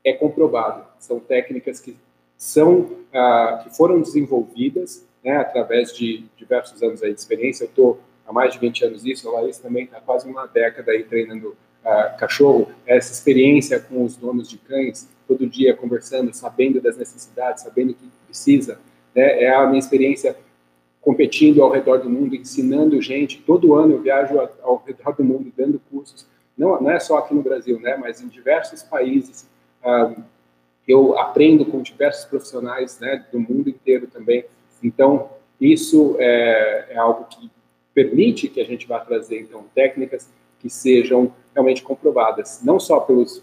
[0.05, 0.87] é comprovado.
[0.99, 1.97] São técnicas que
[2.37, 7.65] são ah, que foram desenvolvidas né, através de diversos anos de experiência.
[7.65, 10.93] Eu estou há mais de 20 anos nisso, a Larissa também está quase uma década
[10.93, 16.81] aí treinando uh, cachorro, essa experiência com os donos de cães, todo dia conversando, sabendo
[16.81, 18.79] das necessidades, sabendo o que precisa.
[19.15, 19.45] Né?
[19.45, 20.37] É a minha experiência
[21.01, 23.43] competindo ao redor do mundo, ensinando gente.
[23.43, 26.27] Todo ano eu viajo ao redor do mundo dando cursos,
[26.57, 27.97] não, não é só aqui no Brasil, né?
[27.97, 29.49] mas em diversos países.
[29.83, 30.23] Uh,
[30.87, 34.45] eu aprendo com diversos profissionais né, do mundo inteiro também.
[34.83, 35.31] Então,
[35.61, 37.51] isso é, é algo que
[37.95, 40.29] permite que a gente vá trazer, então, técnicas
[40.59, 43.43] que sejam realmente comprovadas, não só pelos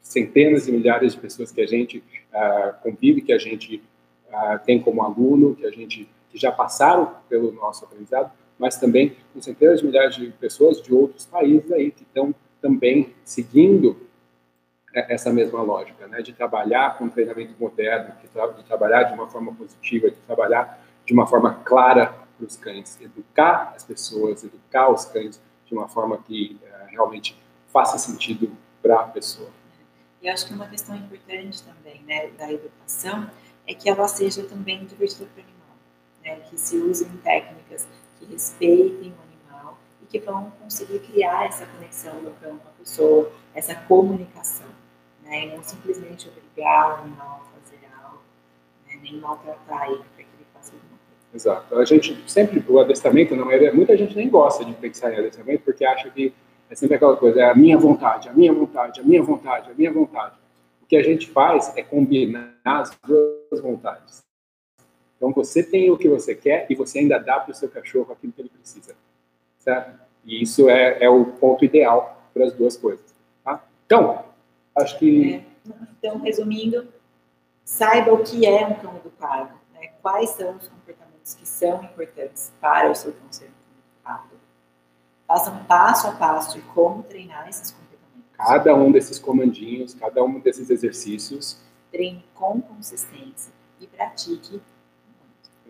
[0.00, 3.82] centenas e milhares de pessoas que a gente uh, convive, que a gente
[4.28, 9.14] uh, tem como aluno, que a gente que já passaram pelo nosso aprendizado, mas também
[9.32, 14.00] com centenas de milhares de pessoas de outros países aí que estão também seguindo
[14.94, 19.52] é, essa mesma lógica, né, de trabalhar com treinamento moderno, de trabalhar de uma forma
[19.52, 25.04] positiva, de trabalhar de uma forma clara para os cães, educar as pessoas, educar os
[25.06, 27.36] cães de uma forma que uh, realmente
[27.72, 29.50] faça sentido para a pessoa.
[30.20, 33.28] E acho que uma questão importante também, né, da educação
[33.66, 35.76] é que ela seja também divertida para o animal,
[36.22, 37.88] né, que se usem técnicas
[38.18, 39.31] que respeitem o
[40.12, 44.68] que vão conseguir criar essa conexão cão com a pessoa, essa comunicação,
[45.24, 48.20] né, e não simplesmente obrigar o a fazer algo,
[48.86, 50.04] né, nem maltratar ele
[51.34, 51.74] Exato.
[51.76, 55.62] A gente sempre, o adestramento, na maioria, muita gente nem gosta de pensar em adestramento
[55.64, 56.34] porque acha que
[56.68, 59.74] é sempre aquela coisa, é a minha vontade, a minha vontade, a minha vontade, a
[59.74, 60.36] minha vontade.
[60.82, 64.22] O que a gente faz é combinar as duas vontades.
[65.16, 68.12] Então você tem o que você quer e você ainda dá para o seu cachorro
[68.12, 68.94] aquilo que ele precisa.
[69.62, 69.96] Certo?
[70.24, 73.14] E isso é, é o ponto ideal para as duas coisas.
[73.44, 73.62] Tá?
[73.86, 74.24] Então,
[74.76, 75.36] acho que.
[75.36, 76.88] É, então, resumindo,
[77.64, 79.92] saiba o que é um cão educado, né?
[80.02, 83.52] quais são os comportamentos que são importantes para o seu conselho
[84.04, 84.40] comunicado.
[85.28, 88.32] Faça um passo a passo de como treinar esses comportamentos.
[88.32, 91.60] Cada um desses comandinhos, cada um desses exercícios.
[91.92, 94.60] Treine com consistência e pratique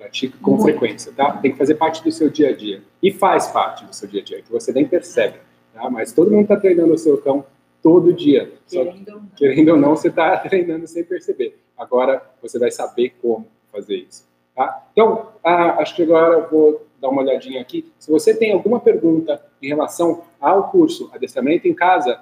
[0.03, 0.64] Pratique com muito.
[0.64, 1.36] frequência, tá?
[1.36, 2.82] Tem que fazer parte do seu dia a dia.
[3.00, 5.38] E faz parte do seu dia a dia, que você nem percebe.
[5.72, 5.88] Tá?
[5.88, 7.44] Mas todo mundo está treinando o seu cão
[7.80, 8.53] todo dia.
[8.68, 9.28] Querendo Só, ou não.
[9.36, 11.57] Querendo ou não, você está treinando sem perceber.
[11.78, 14.26] Agora você vai saber como fazer isso.
[14.57, 14.86] Tá?
[14.92, 17.90] Então, ah, acho que agora eu vou dar uma olhadinha aqui.
[17.98, 22.20] Se você tem alguma pergunta em relação ao curso Adestramento em Casa,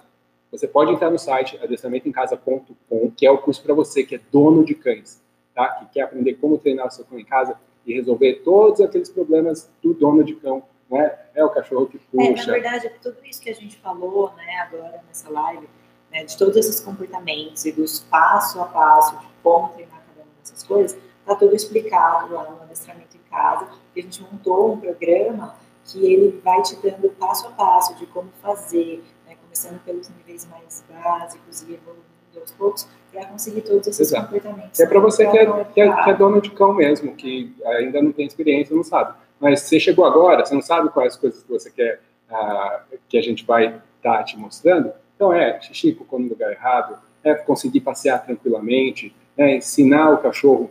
[0.51, 4.65] você pode entrar no site adestramentoemcasa.com, que é o curso para você que é dono
[4.65, 5.23] de cães,
[5.55, 5.67] tá?
[5.77, 7.57] que quer aprender como treinar o seu cão em casa
[7.91, 10.63] e resolver todos aqueles problemas do dono de cão.
[10.91, 11.17] Né?
[11.35, 12.43] É o cachorro que puxa.
[12.43, 15.69] É, na verdade, tudo isso que a gente falou né, agora nessa live,
[16.11, 20.33] né, de todos esses comportamentos e dos passo a passo de como treinar cada uma
[20.43, 23.69] dessas coisas, Está tudo explicado lá no adestramento em casa.
[23.97, 28.31] A gente montou um programa que ele vai te dando passo a passo de como
[28.43, 34.09] fazer, né, começando pelos níveis mais básicos e evoluindo aos poucos, para conseguir todos esses
[34.09, 34.27] Exato.
[34.27, 34.79] comportamentos.
[34.79, 38.01] É para você que é, que, é, que é dono de cão mesmo, que ainda
[38.01, 39.15] não tem experiência, não sabe.
[39.41, 42.01] Mas você chegou agora, você não sabe quais coisas que você quer
[42.31, 43.67] uh, que a gente vai
[43.97, 44.93] estar tá te mostrando.
[45.17, 50.71] Então é xixi, cocô no lugar errado, é conseguir passear tranquilamente, é ensinar o cachorro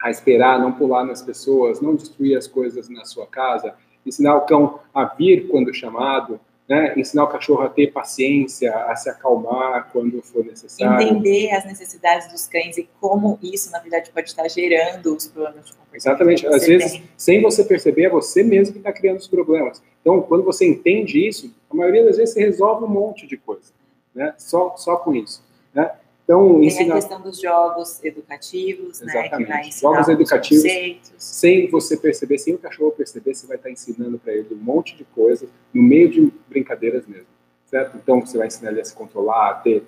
[0.00, 3.74] a esperar, não pular nas pessoas, não destruir as coisas na sua casa,
[4.04, 6.38] ensinar o cão a vir quando chamado,
[6.68, 6.94] né?
[6.96, 11.00] ensinar o cachorro a ter paciência, a se acalmar quando for necessário.
[11.00, 15.66] Entender as necessidades dos cães e como isso, na verdade, pode estar gerando os problemas
[15.66, 15.96] de comportamento.
[15.96, 16.46] Exatamente.
[16.46, 17.08] Às vezes, tem.
[17.16, 19.82] sem você perceber, é você mesmo que está criando os problemas.
[20.00, 23.72] Então, quando você entende isso, a maioria das vezes você resolve um monte de coisa,
[24.14, 24.34] né?
[24.38, 25.44] só, só com isso.
[25.72, 25.90] Né?
[26.26, 26.94] Então, Tem ensinar...
[26.94, 29.30] a questão dos jogos educativos, Exatamente.
[29.30, 29.38] né?
[29.38, 31.12] Que vai jogos educativos, conceitos.
[31.18, 34.96] sem você perceber, sem o cachorro perceber, você vai estar ensinando para ele um monte
[34.96, 37.28] de coisa, no meio de brincadeiras mesmo,
[37.66, 37.96] certo?
[37.96, 39.84] Então, você vai ensinar ele a se controlar, a ter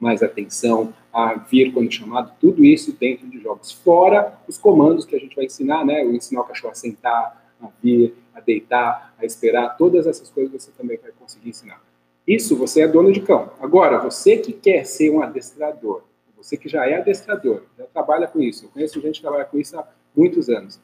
[0.00, 3.70] mais atenção, a vir quando chamado, tudo isso dentro de jogos.
[3.70, 6.02] Fora os comandos que a gente vai ensinar, né?
[6.02, 10.62] O ensinar o cachorro a sentar, a vir, a deitar, a esperar, todas essas coisas
[10.62, 11.82] você também vai conseguir ensinar.
[12.28, 13.50] Isso você é dono de cão.
[13.58, 16.02] Agora, você que quer ser um adestrador,
[16.36, 18.66] você que já é adestrador, já trabalha com isso.
[18.66, 20.78] Eu conheço gente que trabalha com isso há muitos anos,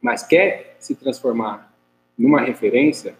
[0.00, 1.76] mas quer se transformar
[2.16, 3.14] numa referência,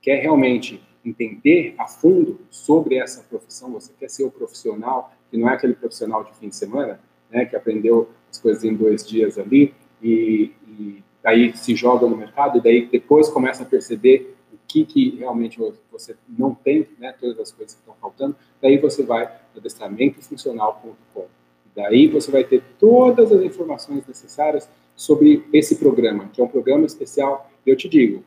[0.00, 5.50] quer realmente entender a fundo sobre essa profissão, você quer ser o profissional, que não
[5.50, 6.98] é aquele profissional de fim de semana,
[7.30, 12.16] né, que aprendeu as coisas em dois dias ali e, e daí se joga no
[12.16, 14.37] mercado e daí depois começa a perceber
[14.68, 15.58] que, que realmente
[15.90, 21.26] você não tem, né, todas as coisas que estão faltando, daí você vai no adestramentofuncional.com.
[21.74, 26.84] Daí você vai ter todas as informações necessárias sobre esse programa, que é um programa
[26.84, 27.50] especial.
[27.64, 28.22] Eu te digo,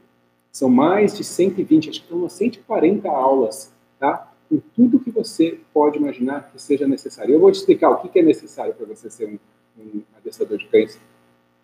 [0.51, 3.71] são mais de 120, acho que são 140 aulas
[4.01, 4.33] tá?
[4.49, 7.35] Com tudo que você pode imaginar que seja necessário.
[7.35, 9.39] Eu vou te explicar o que é necessário para você ser um,
[9.81, 10.99] um adestrador de cães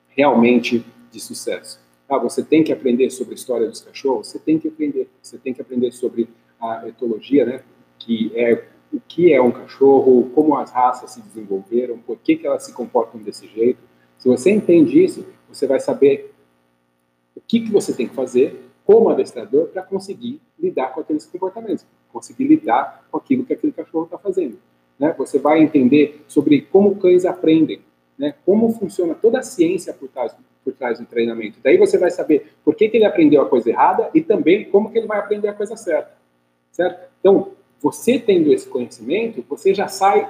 [0.09, 1.79] realmente de sucesso.
[2.09, 5.09] Ah, você tem que aprender sobre a história dos cachorros, você tem que aprender.
[5.21, 6.29] Você tem que aprender sobre
[6.59, 7.61] a etologia, né?
[7.99, 12.47] Que é o que é um cachorro, como as raças se desenvolveram, por que, que
[12.47, 13.79] elas se comportam desse jeito.
[14.17, 16.33] Se você entende isso, você vai saber
[17.35, 21.85] o que, que você tem que fazer como adestrador para conseguir lidar com aqueles comportamentos,
[22.11, 24.57] conseguir lidar com aquilo que aquele cachorro está fazendo.
[24.97, 25.13] Né?
[25.17, 27.81] Você vai entender sobre como cães aprendem,
[28.17, 28.33] né?
[28.45, 30.33] como funciona toda a ciência por trás,
[30.67, 31.59] por trás do treinamento.
[31.63, 34.91] Daí você vai saber por que, que ele aprendeu a coisa errada e também como
[34.91, 36.11] que ele vai aprender a coisa certa.
[36.73, 37.09] Certo?
[37.21, 40.29] Então, você tendo esse conhecimento, você já sai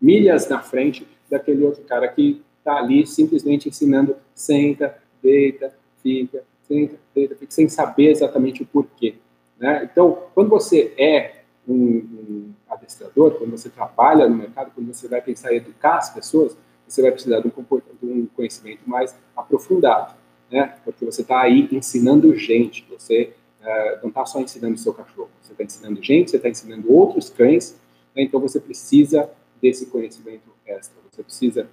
[0.00, 6.94] milhas na frente daquele outro cara que está ali simplesmente ensinando senta, deita, fica, senta,
[7.12, 9.16] deita, fica, sem saber exatamente o porquê.
[9.58, 9.88] Né?
[9.90, 15.20] Então, quando você é um, um, adestrador, quando você trabalha no mercado, quando você vai
[15.20, 16.56] pensar em educar as pessoas,
[16.86, 20.14] você vai precisar de um, de um conhecimento mais aprofundado,
[20.50, 20.76] né?
[20.84, 25.30] Porque você está aí ensinando gente, você uh, não está só ensinando o seu cachorro,
[25.42, 27.78] você está ensinando gente, você está ensinando outros cães,
[28.14, 28.22] né?
[28.22, 29.28] então você precisa
[29.60, 31.68] desse conhecimento extra, você precisa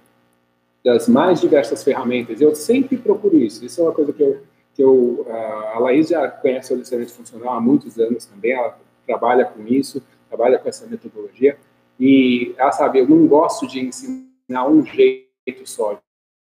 [0.84, 2.40] das mais diversas ferramentas.
[2.40, 3.64] Eu sempre procuro isso.
[3.64, 4.42] Isso é uma coisa que eu,
[4.74, 5.26] que eu
[5.72, 8.52] a Laís já conhece o adestramento funcional há muitos anos também.
[8.52, 11.56] Ela trabalha com isso, trabalha com essa metodologia.
[11.98, 14.33] E ela sabe, eu não gosto de ensinar
[14.68, 16.00] um jeito só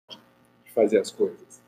[0.09, 1.61] de fazer as coisas.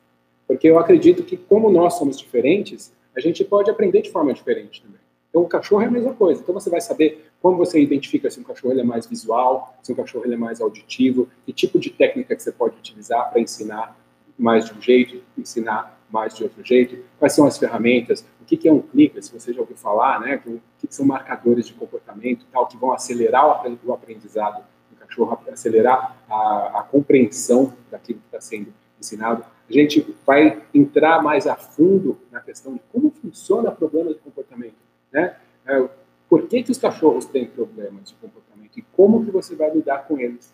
[0.47, 4.81] Porque eu acredito que, como nós somos diferentes, a gente pode aprender de forma diferente
[4.81, 5.01] também.
[5.29, 6.41] Então, o cachorro é a mesma coisa.
[6.41, 9.95] Então, você vai saber como você identifica se um cachorro é mais visual, se um
[9.95, 13.97] cachorro é mais auditivo, que tipo de técnica que você pode utilizar para ensinar
[14.38, 18.67] mais de um jeito, ensinar mais de outro jeito, quais são as ferramentas, o que,
[18.67, 21.73] é um clicker, se você já ouviu falar, né, o que, que são marcadores de
[21.73, 24.72] comportamento tal, que vão acelerar o aprendizado do
[25.14, 29.43] cachorro, acelerar a, a compreensão daquilo que está sendo ensinado.
[29.70, 34.20] A gente vai entrar mais a fundo na questão de como funciona o problema de
[34.20, 34.76] comportamento
[35.14, 35.38] né?
[35.66, 35.89] É,
[36.28, 40.07] por que, que os cachorros têm problemas de comportamento e como que você vai lidar
[40.07, 40.51] com eles?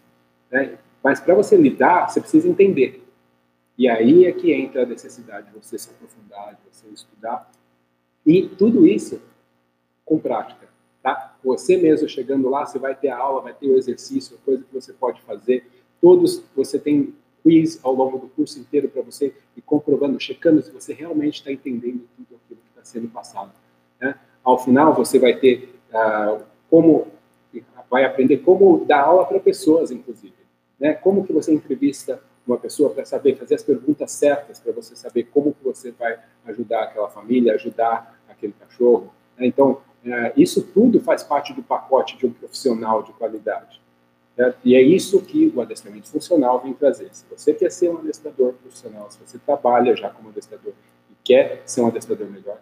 [0.52, 0.78] Né?
[1.02, 3.08] Mas para você lidar, você precisa entender.
[3.78, 7.50] E aí é que entra a necessidade de você se aprofundar, de você estudar.
[8.26, 9.22] E tudo isso
[10.04, 10.68] com prática.
[11.44, 14.74] Você mesmo chegando lá, você vai ter a aula, vai ter o exercício, coisa que
[14.74, 15.66] você pode fazer.
[16.02, 17.14] Todos, você tem
[17.44, 21.52] quiz ao longo do curso inteiro para você ir comprovando, checando se você realmente está
[21.52, 23.52] entendendo tudo aquilo que está sendo passado.
[24.00, 24.16] Né?
[24.44, 27.08] Ao final, você vai ter uh, como,
[27.90, 30.34] vai aprender como dar aula para pessoas, inclusive.
[30.80, 30.94] Né?
[30.94, 35.26] Como que você entrevista uma pessoa para saber fazer as perguntas certas, para você saber
[35.26, 39.14] como que você vai ajudar aquela família, ajudar aquele cachorro.
[39.38, 39.46] Né?
[39.46, 39.82] Então,
[40.36, 43.82] isso tudo faz parte do pacote de um profissional de qualidade.
[44.36, 44.58] Certo?
[44.64, 47.10] E é isso que o adestramento funcional vem trazer.
[47.12, 50.72] Se você quer ser um adestrador profissional, se você trabalha já como adestrador
[51.12, 52.58] e quer ser um adestrador melhor,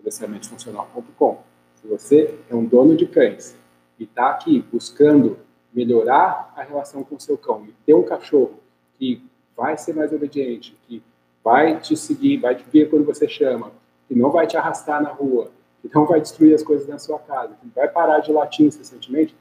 [0.00, 1.42] adestramentofuncional.com.
[1.80, 3.56] Se você é um dono de cães
[3.98, 5.38] e está aqui buscando
[5.72, 8.60] melhorar a relação com seu cão e ter um cachorro
[8.98, 9.22] que
[9.56, 11.02] vai ser mais obediente, que
[11.42, 13.72] vai te seguir, vai te ver quando você chama,
[14.06, 15.50] que não vai te arrastar na rua,
[15.88, 19.34] que não vai destruir as coisas na sua casa, que vai parar de latir incessantemente,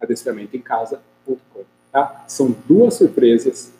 [0.00, 1.36] adestramentoemcasa.com.
[1.90, 2.24] Tá?
[2.26, 3.72] São duas surpresas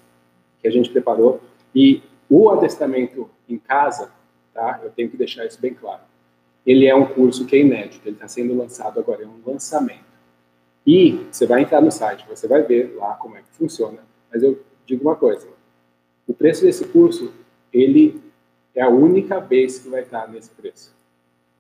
[0.61, 1.41] que a gente preparou
[1.75, 4.11] e o adestramento em casa,
[4.55, 4.81] tá?
[4.83, 6.01] eu tenho que deixar isso bem claro
[6.65, 10.13] ele é um curso que é inédito, ele está sendo lançado agora, é um lançamento.
[10.87, 13.99] E você vai entrar no site, você vai ver lá como é que funciona.
[14.33, 15.47] Mas eu digo uma coisa:
[16.27, 17.33] o preço desse curso,
[17.73, 18.21] ele
[18.75, 20.95] é a única vez que vai estar nesse preço.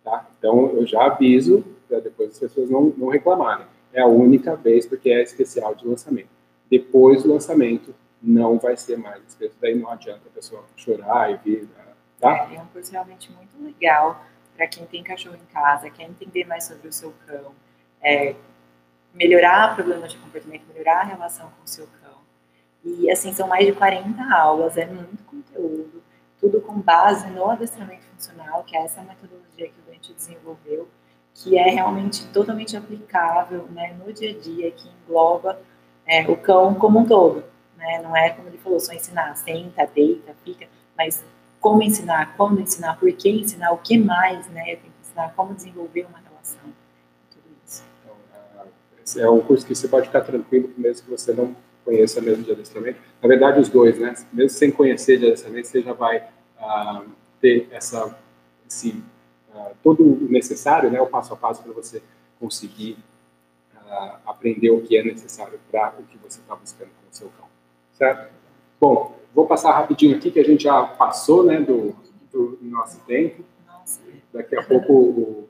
[0.04, 0.26] Tá?
[0.38, 3.66] Então eu já aviso para depois as pessoas não, não reclamarem.
[3.92, 6.30] É a única vez porque é especial de lançamento.
[6.70, 9.56] Depois do lançamento não vai ser mais preço.
[9.60, 11.68] Daí não adianta a pessoa chorar e vir.
[12.18, 12.48] Tá?
[12.50, 14.24] É, é um curso realmente muito legal
[14.56, 17.52] para quem tem cachorro em casa, quer entender mais sobre o seu cão,
[18.02, 18.34] é,
[19.14, 22.18] melhorar problemas de comportamento, melhorar a relação com o seu cão.
[22.84, 26.02] E assim, são mais de 40 aulas, é muito conteúdo,
[26.38, 30.88] tudo com base no adestramento funcional, que é essa metodologia que o Dante desenvolveu,
[31.34, 35.58] que é realmente totalmente aplicável né, no dia a dia, que engloba
[36.06, 37.44] é, o cão como um todo.
[37.76, 38.00] Né?
[38.02, 41.24] Não é, como ele falou, só ensinar, senta, deita, fica, mas
[41.60, 44.62] como ensinar, quando ensinar, por que ensinar, o que mais, né?
[44.62, 46.60] Eu tenho que ensinar como desenvolver uma relação,
[47.30, 47.84] tudo isso.
[48.02, 51.54] Então, é um curso que você pode ficar tranquilo, mesmo que você não
[51.84, 52.98] conheça mesmo de adestramento.
[53.22, 54.12] Na verdade, os dois, né?
[54.32, 57.04] Mesmo sem conhecer de adestramento, você já vai ah,
[57.42, 58.16] ter essa,
[58.66, 59.02] esse
[59.52, 62.00] uh, todo o necessário, né, o passo a passo para você
[62.38, 62.96] conseguir
[63.74, 67.28] uh, aprender o que é necessário para o que você está buscando com o seu
[67.30, 67.48] cão,
[67.92, 68.32] certo?
[68.80, 71.94] Bom, vou passar rapidinho aqui que a gente já passou, né, do,
[72.32, 73.44] do nosso tempo.
[74.32, 75.48] Daqui a pouco o,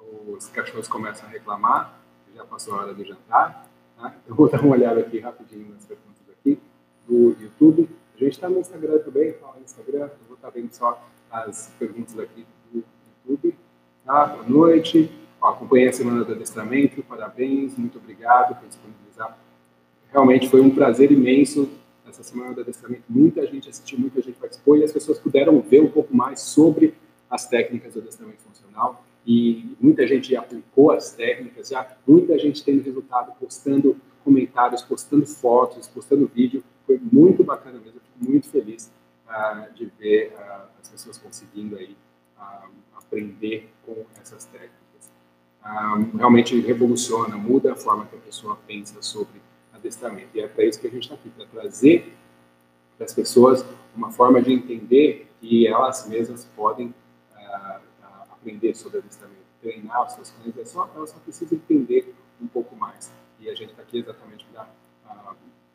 [0.00, 2.00] uh, os cachorros começam a reclamar,
[2.34, 3.68] já passou a hora do jantar.
[3.96, 4.14] Tá?
[4.26, 6.60] Eu vou dar uma olhada aqui rapidinho nas perguntas aqui
[7.06, 7.88] do YouTube.
[8.16, 11.06] A gente está no Instagram também, fala no Instagram, eu vou estar tá vendo só
[11.30, 12.82] as perguntas aqui do
[13.26, 13.54] YouTube.
[14.06, 14.26] Tá?
[14.28, 15.12] Boa noite.
[15.38, 19.38] Acompanhei a semana do adestramento, parabéns, muito obrigado por disponibilizar.
[20.10, 21.68] Realmente foi um prazer imenso
[22.08, 23.02] essa semana do adestramento.
[23.06, 26.94] Muita gente assistiu, muita gente participou e as pessoas puderam ver um pouco mais sobre
[27.28, 32.82] as técnicas do adestramento funcional e muita gente aplicou as técnicas, já muita gente tendo
[32.82, 33.94] resultado, postando
[34.24, 36.64] comentários, postando fotos, postando vídeo.
[36.86, 38.92] Foi muito bacana mesmo, muito feliz
[39.28, 41.96] uh, de ver uh, as pessoas conseguindo aí
[42.38, 45.10] uh, aprender com essas técnicas.
[46.14, 49.40] realmente revoluciona, muda a forma que a pessoa pensa sobre
[49.72, 50.28] adestramento.
[50.34, 52.12] E é para isso que a gente está aqui, para trazer
[52.96, 53.64] para as pessoas
[53.94, 56.94] uma forma de entender que elas mesmas podem
[58.46, 62.76] aprender sobre adestramento, treinar os seus cães, é só, elas só precisam entender um pouco
[62.76, 63.10] mais.
[63.40, 64.68] E a gente está aqui exatamente para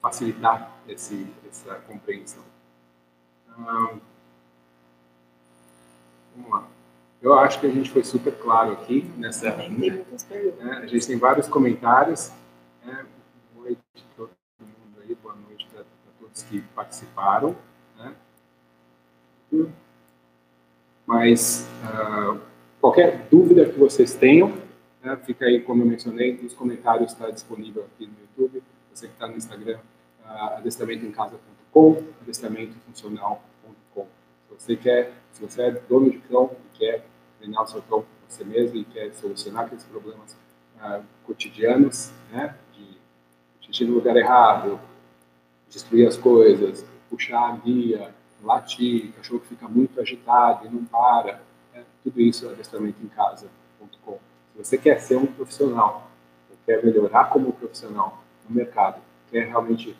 [0.01, 2.43] facilitar esse, essa compreensão.
[3.55, 4.01] vamos
[6.49, 6.67] lá.
[7.21, 9.55] Eu acho que a gente foi super claro aqui nessa.
[9.55, 12.31] Né, né, a gente tem vários comentários.
[12.83, 13.05] Né,
[13.53, 15.83] boa noite a todo mundo aí, boa noite para
[16.19, 17.55] todos que participaram.
[17.95, 18.15] Né.
[21.05, 22.41] Mas uh,
[22.79, 24.57] qualquer dúvida que vocês tenham,
[25.03, 28.63] né, fica aí, como eu mencionei, nos comentários está disponível aqui no YouTube.
[28.93, 29.79] Você que está no Instagram,
[30.25, 34.07] uh, adestramentoemcasa.com, adestramentofuncional.com.
[34.47, 37.05] Se você quer, se você é dono de cão e quer
[37.39, 40.37] treinar o seu cão você mesmo e quer solucionar aqueles problemas
[40.77, 42.97] uh, cotidianos, né, de
[43.65, 44.79] xixi no lugar errado,
[45.69, 51.41] destruir as coisas, puxar a guia, latir, cachorro que fica muito agitado e não para,
[51.73, 54.19] né, tudo isso é adestramentoemcasa.com.
[54.53, 56.09] Se você quer ser um profissional,
[56.65, 59.95] quer melhorar como profissional no mercado, quer realmente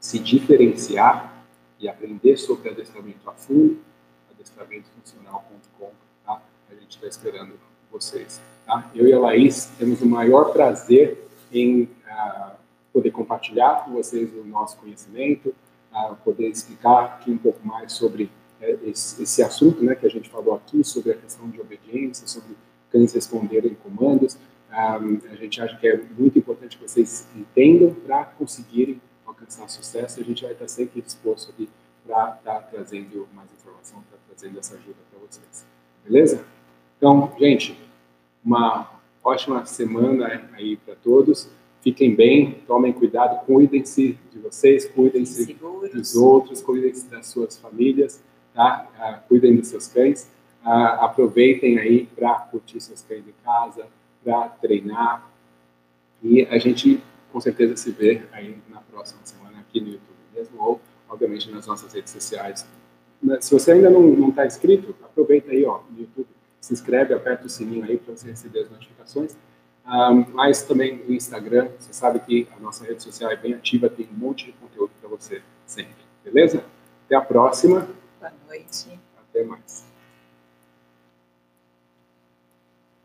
[0.00, 1.32] se diferenciar
[1.78, 3.78] e aprender sobre adestramento a fundo,
[4.30, 5.90] adestramentofuncional.com,
[6.24, 6.42] tá?
[6.70, 7.54] A gente está esperando
[7.90, 8.90] vocês, tá?
[8.94, 12.52] Eu e a Laís temos o maior prazer em uh,
[12.92, 15.54] poder compartilhar com vocês o nosso conhecimento,
[15.92, 20.10] uh, poder explicar aqui um pouco mais sobre uh, esse, esse, assunto, né, que a
[20.10, 22.56] gente falou aqui, sobre a questão de obediência, sobre
[22.90, 24.38] cães responderem comandos.
[24.76, 25.00] A
[25.36, 30.20] gente acha que é muito importante que vocês entendam para conseguirem alcançar sucesso.
[30.20, 31.66] A gente vai estar sempre disposto aqui
[32.06, 35.66] para estar tá trazendo mais informação, para trazendo essa ajuda para vocês.
[36.04, 36.44] Beleza?
[36.98, 37.74] Então, gente,
[38.44, 41.48] uma ótima semana aí para todos.
[41.80, 45.54] Fiquem bem, tomem cuidado, cuidem-se de vocês, cuidem-se
[45.94, 48.22] dos outros, cuidem-se das suas famílias,
[48.52, 48.86] tá?
[48.98, 50.30] Ah, cuidem dos seus cães.
[50.62, 53.86] Ah, aproveitem aí para curtir seus cães em casa,
[54.26, 55.30] para treinar.
[56.20, 57.00] E a gente
[57.32, 61.66] com certeza se vê aí na próxima semana aqui no YouTube mesmo, ou obviamente nas
[61.66, 62.66] nossas redes sociais.
[63.40, 66.26] Se você ainda não está inscrito, aproveita aí ó, no YouTube,
[66.60, 69.36] se inscreve, aperta o sininho aí para você receber as notificações.
[69.86, 73.88] Um, mas também no Instagram, você sabe que a nossa rede social é bem ativa,
[73.88, 76.64] tem um monte de conteúdo para você sempre, beleza?
[77.04, 77.88] Até a próxima.
[78.18, 78.98] Boa noite.
[79.16, 79.86] Até mais.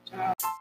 [0.05, 0.60] Tchau.